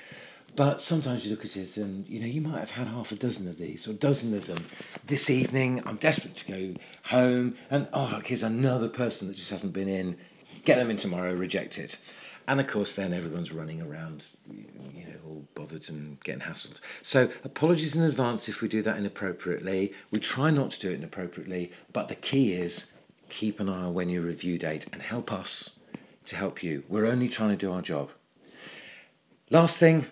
But 0.56 0.82
sometimes 0.82 1.24
you 1.24 1.32
look 1.32 1.46
at 1.46 1.56
it 1.56 1.78
and 1.78 2.08
you 2.08 2.20
know 2.20 2.26
you 2.26 2.42
might 2.42 2.60
have 2.60 2.72
had 2.72 2.88
half 2.88 3.12
a 3.12 3.16
dozen 3.16 3.48
of 3.48 3.58
these 3.58 3.88
or 3.88 3.92
a 3.92 3.96
dozen 3.96 4.36
of 4.36 4.48
them 4.48 4.66
this 5.06 5.30
evening. 5.30 5.84
I'm 5.86 5.98
desperate 5.98 6.36
to 6.38 6.52
go 6.52 6.80
home, 7.04 7.56
and 7.70 7.88
oh 7.94 8.10
look, 8.14 8.28
here's 8.28 8.44
another 8.44 8.90
person 8.90 9.28
that 9.28 9.38
just 9.38 9.52
hasn't 9.52 9.74
been 9.74 9.88
in. 9.88 10.18
Get 10.66 10.78
them 10.78 10.90
in 10.90 10.98
tomorrow. 10.98 11.34
Reject 11.34 11.78
it. 11.78 12.00
And 12.48 12.60
of 12.60 12.66
course, 12.66 12.96
then 12.96 13.14
everyone's 13.14 13.52
running 13.52 13.80
around, 13.80 14.26
you 14.52 15.06
know, 15.06 15.20
all 15.24 15.46
bothered 15.54 15.88
and 15.88 16.20
getting 16.24 16.42
hassled. 16.42 16.80
So 17.04 17.30
apologies 17.44 17.96
in 17.96 18.04
advance 18.04 18.50
if 18.50 18.62
we 18.62 18.68
do 18.68 18.82
that 18.82 18.98
inappropriately. 18.98 19.94
We 20.10 20.20
try 20.20 20.50
not 20.50 20.72
to 20.72 20.80
do 20.80 20.90
it 20.90 20.96
inappropriately, 20.96 21.72
but 21.94 22.08
the 22.08 22.16
key 22.16 22.54
is 22.54 22.94
keep 23.30 23.60
an 23.60 23.70
eye 23.70 23.84
on 23.84 23.94
when 23.94 24.10
your 24.10 24.24
review 24.24 24.58
date 24.58 24.88
and 24.92 25.02
help 25.02 25.32
us 25.32 25.80
to 26.26 26.36
help 26.36 26.64
you. 26.64 26.84
We're 26.88 27.06
only 27.06 27.30
trying 27.30 27.52
to 27.52 27.56
do 27.56 27.72
our 27.72 27.82
job. 27.82 28.10
Last 29.50 29.78
thing, 29.78 30.06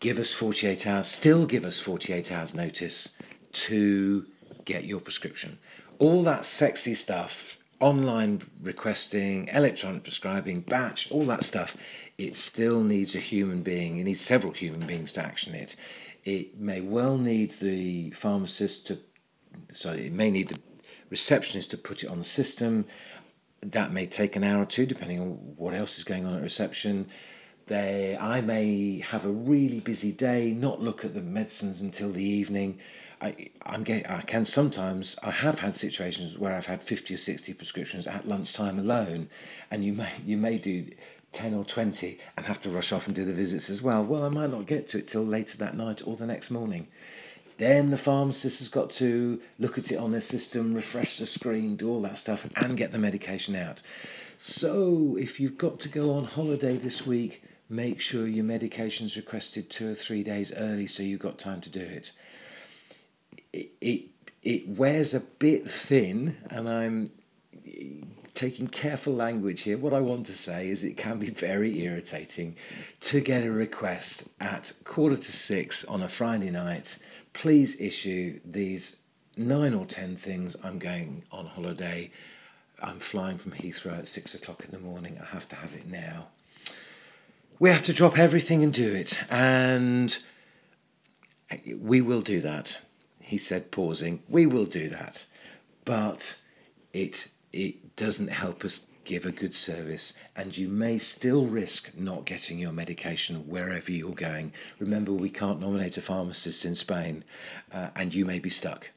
give 0.00 0.18
us 0.18 0.32
48 0.32 0.86
hours, 0.86 1.06
still 1.06 1.46
give 1.46 1.64
us 1.64 1.80
48 1.80 2.30
hours 2.32 2.54
notice 2.54 3.16
to 3.52 4.26
get 4.64 4.84
your 4.84 5.00
prescription. 5.00 5.58
All 5.98 6.22
that 6.24 6.44
sexy 6.44 6.94
stuff, 6.94 7.58
online 7.80 8.42
requesting, 8.62 9.48
electronic 9.48 10.02
prescribing, 10.02 10.60
batch, 10.60 11.10
all 11.10 11.24
that 11.26 11.44
stuff, 11.44 11.76
it 12.18 12.36
still 12.36 12.82
needs 12.82 13.14
a 13.14 13.18
human 13.18 13.62
being, 13.62 13.98
it 13.98 14.04
needs 14.04 14.20
several 14.20 14.52
human 14.52 14.86
beings 14.86 15.12
to 15.14 15.22
action 15.22 15.54
it. 15.54 15.76
It 16.24 16.60
may 16.60 16.82
well 16.82 17.16
need 17.16 17.52
the 17.52 18.10
pharmacist 18.10 18.86
to, 18.88 18.98
sorry, 19.72 20.06
it 20.06 20.12
may 20.12 20.30
need 20.30 20.48
the 20.48 20.58
receptionist 21.10 21.70
to 21.72 21.76
put 21.76 22.02
it 22.02 22.08
on 22.08 22.18
the 22.18 22.24
system. 22.24 22.86
That 23.62 23.92
may 23.92 24.06
take 24.06 24.36
an 24.36 24.44
hour 24.44 24.62
or 24.62 24.66
two, 24.66 24.86
depending 24.86 25.20
on 25.20 25.28
what 25.56 25.74
else 25.74 25.98
is 25.98 26.04
going 26.04 26.24
on 26.24 26.36
at 26.36 26.42
reception. 26.42 27.08
They, 27.66 28.16
I 28.18 28.40
may 28.40 29.00
have 29.00 29.24
a 29.24 29.30
really 29.30 29.80
busy 29.80 30.12
day, 30.12 30.50
not 30.50 30.80
look 30.80 31.04
at 31.04 31.14
the 31.14 31.20
medicines 31.20 31.80
until 31.80 32.10
the 32.10 32.24
evening. 32.24 32.78
I, 33.20 33.50
I'm 33.64 33.84
getting, 33.84 34.06
I 34.06 34.22
can 34.22 34.44
sometimes, 34.44 35.18
I 35.22 35.30
have 35.30 35.60
had 35.60 35.74
situations 35.74 36.38
where 36.38 36.54
I've 36.56 36.66
had 36.66 36.82
50 36.82 37.14
or 37.14 37.18
60 37.18 37.52
prescriptions 37.54 38.06
at 38.06 38.26
lunchtime 38.26 38.78
alone, 38.78 39.28
and 39.70 39.84
you 39.84 39.92
may, 39.92 40.10
you 40.24 40.36
may 40.36 40.58
do 40.58 40.86
10 41.32 41.54
or 41.54 41.64
20 41.64 42.18
and 42.36 42.46
have 42.46 42.60
to 42.62 42.70
rush 42.70 42.92
off 42.92 43.06
and 43.06 43.14
do 43.14 43.24
the 43.24 43.32
visits 43.32 43.70
as 43.70 43.82
well. 43.82 44.02
Well, 44.02 44.24
I 44.24 44.30
might 44.30 44.50
not 44.50 44.66
get 44.66 44.88
to 44.88 44.98
it 44.98 45.06
till 45.06 45.24
later 45.24 45.58
that 45.58 45.76
night 45.76 46.02
or 46.04 46.16
the 46.16 46.26
next 46.26 46.50
morning. 46.50 46.88
Then 47.60 47.90
the 47.90 47.96
pharmacist 47.96 48.58
has 48.58 48.68
got 48.68 48.90
to 48.94 49.40
look 49.60 49.78
at 49.78 49.92
it 49.92 49.96
on 49.96 50.10
their 50.10 50.20
system, 50.20 50.74
refresh 50.74 51.18
the 51.18 51.26
screen, 51.26 51.76
do 51.76 51.88
all 51.88 52.02
that 52.02 52.18
stuff, 52.18 52.48
and 52.56 52.76
get 52.76 52.90
the 52.90 52.98
medication 52.98 53.54
out. 53.54 53.82
So, 54.36 55.16
if 55.20 55.38
you've 55.38 55.58
got 55.58 55.78
to 55.80 55.88
go 55.88 56.12
on 56.14 56.24
holiday 56.24 56.76
this 56.76 57.06
week, 57.06 57.44
make 57.68 58.00
sure 58.00 58.26
your 58.26 58.44
medication's 58.44 59.16
requested 59.16 59.70
two 59.70 59.90
or 59.92 59.94
three 59.94 60.24
days 60.24 60.52
early 60.56 60.88
so 60.88 61.04
you've 61.04 61.20
got 61.20 61.38
time 61.38 61.60
to 61.60 61.70
do 61.70 61.80
it 61.80 62.10
it, 63.52 63.70
it, 63.80 64.02
it 64.42 64.68
wears 64.68 65.14
a 65.14 65.20
bit 65.20 65.70
thin, 65.70 66.36
and 66.48 66.68
I'm 66.68 67.10
taking 68.34 68.68
careful 68.68 69.14
language 69.14 69.62
here. 69.62 69.76
What 69.76 69.92
I 69.92 70.00
want 70.00 70.26
to 70.26 70.32
say 70.32 70.68
is 70.68 70.82
it 70.82 70.96
can 70.96 71.18
be 71.18 71.30
very 71.30 71.80
irritating 71.80 72.56
to 73.00 73.20
get 73.20 73.44
a 73.44 73.50
request 73.50 74.30
at 74.40 74.72
quarter 74.84 75.16
to 75.16 75.32
six 75.32 75.84
on 75.84 76.02
a 76.02 76.08
Friday 76.08 76.50
night. 76.50 76.98
Please 77.32 77.80
issue 77.80 78.40
these 78.44 79.02
nine 79.36 79.74
or 79.74 79.86
ten 79.86 80.16
things. 80.16 80.56
I'm 80.62 80.78
going 80.78 81.24
on 81.30 81.46
holiday. 81.46 82.10
I'm 82.82 82.98
flying 82.98 83.38
from 83.38 83.52
Heathrow 83.52 83.98
at 83.98 84.08
six 84.08 84.34
o'clock 84.34 84.64
in 84.64 84.70
the 84.70 84.78
morning. 84.78 85.18
I 85.20 85.26
have 85.26 85.48
to 85.50 85.56
have 85.56 85.74
it 85.74 85.86
now. 85.86 86.28
We 87.58 87.70
have 87.70 87.84
to 87.84 87.92
drop 87.92 88.18
everything 88.18 88.62
and 88.62 88.72
do 88.72 88.94
it, 88.94 89.18
and 89.30 90.18
we 91.78 92.00
will 92.00 92.22
do 92.22 92.40
that 92.40 92.80
he 93.30 93.38
said, 93.38 93.70
pausing, 93.70 94.24
we 94.28 94.44
will 94.44 94.64
do 94.66 94.88
that. 94.88 95.24
But 95.84 96.40
it, 96.92 97.28
it 97.52 97.94
doesn't 97.94 98.32
help 98.32 98.64
us 98.64 98.88
give 99.04 99.24
a 99.26 99.32
good 99.32 99.54
service, 99.54 100.18
and 100.36 100.56
you 100.56 100.68
may 100.68 100.98
still 100.98 101.46
risk 101.46 101.96
not 101.96 102.24
getting 102.24 102.58
your 102.58 102.72
medication 102.72 103.48
wherever 103.48 103.90
you're 103.90 104.12
going. 104.12 104.52
Remember, 104.78 105.12
we 105.12 105.30
can't 105.30 105.60
nominate 105.60 105.96
a 105.96 106.02
pharmacist 106.02 106.64
in 106.64 106.74
Spain, 106.74 107.24
uh, 107.72 107.90
and 107.96 108.14
you 108.14 108.24
may 108.24 108.38
be 108.38 108.50
stuck. 108.50 108.90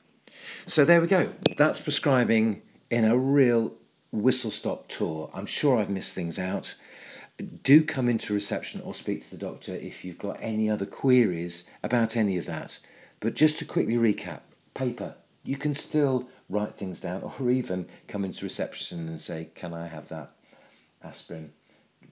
So 0.65 0.85
there 0.85 1.01
we 1.01 1.07
go. 1.07 1.29
That's 1.57 1.79
prescribing 1.79 2.61
in 2.89 3.05
a 3.05 3.17
real 3.17 3.73
whistle 4.11 4.51
stop 4.51 4.87
tour. 4.87 5.29
I'm 5.33 5.45
sure 5.45 5.79
I've 5.79 5.89
missed 5.89 6.13
things 6.13 6.37
out. 6.37 6.75
Do 7.63 7.83
come 7.83 8.07
into 8.07 8.33
reception 8.33 8.81
or 8.81 8.93
speak 8.93 9.23
to 9.23 9.31
the 9.31 9.37
doctor 9.37 9.73
if 9.73 10.05
you've 10.05 10.19
got 10.19 10.37
any 10.39 10.69
other 10.69 10.85
queries 10.85 11.69
about 11.81 12.15
any 12.15 12.37
of 12.37 12.45
that. 12.45 12.79
But 13.19 13.33
just 13.33 13.57
to 13.59 13.65
quickly 13.65 13.95
recap 13.95 14.41
paper, 14.73 15.15
you 15.43 15.57
can 15.57 15.73
still 15.73 16.27
write 16.49 16.75
things 16.75 16.99
down 16.99 17.21
or 17.39 17.49
even 17.51 17.87
come 18.07 18.25
into 18.25 18.45
reception 18.45 19.07
and 19.07 19.19
say, 19.19 19.49
Can 19.55 19.73
I 19.73 19.87
have 19.87 20.07
that 20.09 20.31
aspirin? 21.03 21.53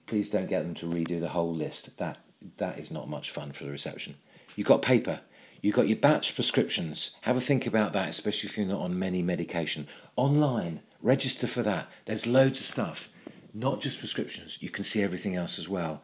Please 0.06 0.30
don't 0.30 0.48
get 0.48 0.62
them 0.64 0.74
to 0.74 0.86
redo 0.86 1.20
the 1.20 1.28
whole 1.28 1.54
list. 1.54 1.96
That, 1.98 2.18
that 2.58 2.78
is 2.78 2.90
not 2.90 3.08
much 3.08 3.30
fun 3.30 3.52
for 3.52 3.64
the 3.64 3.70
reception. 3.70 4.16
You've 4.56 4.66
got 4.66 4.82
paper. 4.82 5.20
You've 5.60 5.76
got 5.76 5.86
your 5.86 5.96
batch 5.96 6.34
prescriptions. 6.34 7.12
Have 7.22 7.36
a 7.36 7.40
think 7.40 7.66
about 7.66 7.92
that, 7.92 8.08
especially 8.08 8.48
if 8.48 8.58
you're 8.58 8.66
not 8.66 8.80
on 8.80 8.98
many 8.98 9.22
medication. 9.22 9.86
Online, 10.16 10.80
register 11.00 11.46
for 11.46 11.62
that. 11.62 11.90
There's 12.04 12.26
loads 12.26 12.58
of 12.58 12.66
stuff, 12.66 13.08
not 13.54 13.80
just 13.80 14.00
prescriptions. 14.00 14.60
You 14.60 14.70
can 14.70 14.82
see 14.82 15.02
everything 15.02 15.36
else 15.36 15.60
as 15.60 15.68
well. 15.68 16.02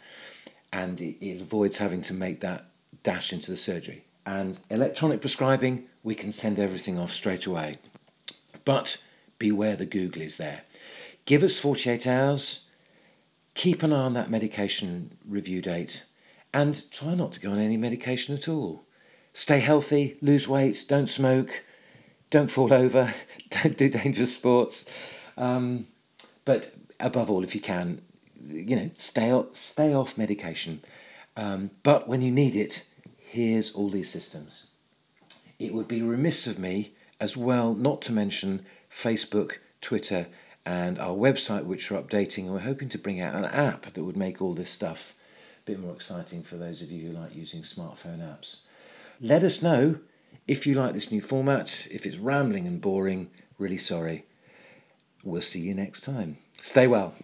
And 0.72 1.00
it, 1.00 1.16
it 1.20 1.40
avoids 1.40 1.78
having 1.78 2.02
to 2.02 2.14
make 2.14 2.40
that 2.40 2.66
dash 3.02 3.32
into 3.32 3.50
the 3.50 3.56
surgery 3.56 4.04
and 4.28 4.58
electronic 4.68 5.22
prescribing, 5.22 5.86
we 6.08 6.14
can 6.14 6.32
send 6.32 6.58
everything 6.58 6.98
off 6.98 7.12
straight 7.12 7.44
away. 7.44 7.76
But 8.64 8.96
beware 9.38 9.76
the 9.76 9.84
Google 9.84 10.22
is 10.22 10.38
there. 10.38 10.62
Give 11.26 11.42
us 11.42 11.58
48 11.58 12.06
hours, 12.06 12.64
keep 13.52 13.82
an 13.82 13.92
eye 13.92 14.06
on 14.06 14.14
that 14.14 14.30
medication 14.30 15.18
review 15.28 15.60
date, 15.60 16.06
and 16.54 16.90
try 16.90 17.14
not 17.14 17.32
to 17.32 17.40
go 17.40 17.50
on 17.50 17.58
any 17.58 17.76
medication 17.76 18.34
at 18.34 18.48
all. 18.48 18.84
Stay 19.34 19.58
healthy, 19.58 20.16
lose 20.22 20.48
weight, 20.48 20.82
don't 20.88 21.08
smoke, 21.10 21.62
don't 22.30 22.50
fall 22.50 22.72
over, 22.72 23.12
don't 23.50 23.76
do 23.76 23.90
dangerous 23.90 24.34
sports. 24.34 24.90
Um, 25.36 25.88
but 26.46 26.72
above 26.98 27.30
all, 27.30 27.44
if 27.44 27.54
you 27.54 27.60
can, 27.60 28.00
you 28.46 28.76
know, 28.76 28.90
stay 28.94 29.30
off, 29.30 29.54
stay 29.58 29.92
off 29.92 30.16
medication. 30.16 30.80
Um, 31.36 31.70
but 31.82 32.08
when 32.08 32.22
you 32.22 32.32
need 32.32 32.56
it, 32.56 32.86
here's 33.18 33.72
all 33.72 33.90
these 33.90 34.08
systems. 34.08 34.68
It 35.58 35.74
would 35.74 35.88
be 35.88 36.02
remiss 36.02 36.46
of 36.46 36.58
me 36.58 36.92
as 37.20 37.36
well 37.36 37.74
not 37.74 38.00
to 38.02 38.12
mention 38.12 38.64
Facebook, 38.90 39.58
Twitter, 39.80 40.28
and 40.64 40.98
our 40.98 41.16
website, 41.16 41.64
which 41.64 41.90
we're 41.90 42.00
updating. 42.00 42.44
And 42.44 42.52
we're 42.52 42.60
hoping 42.60 42.88
to 42.90 42.98
bring 42.98 43.20
out 43.20 43.34
an 43.34 43.44
app 43.46 43.92
that 43.92 44.04
would 44.04 44.16
make 44.16 44.40
all 44.40 44.54
this 44.54 44.70
stuff 44.70 45.14
a 45.62 45.70
bit 45.70 45.80
more 45.80 45.94
exciting 45.94 46.42
for 46.42 46.56
those 46.56 46.82
of 46.82 46.90
you 46.90 47.08
who 47.08 47.12
like 47.12 47.34
using 47.34 47.62
smartphone 47.62 48.20
apps. 48.20 48.62
Let 49.20 49.42
us 49.42 49.62
know 49.62 49.98
if 50.46 50.66
you 50.66 50.74
like 50.74 50.94
this 50.94 51.10
new 51.10 51.20
format. 51.20 51.88
If 51.90 52.06
it's 52.06 52.18
rambling 52.18 52.66
and 52.66 52.80
boring, 52.80 53.30
really 53.58 53.78
sorry. 53.78 54.26
We'll 55.24 55.42
see 55.42 55.60
you 55.60 55.74
next 55.74 56.02
time. 56.02 56.38
Stay 56.58 56.86
well. 56.86 57.14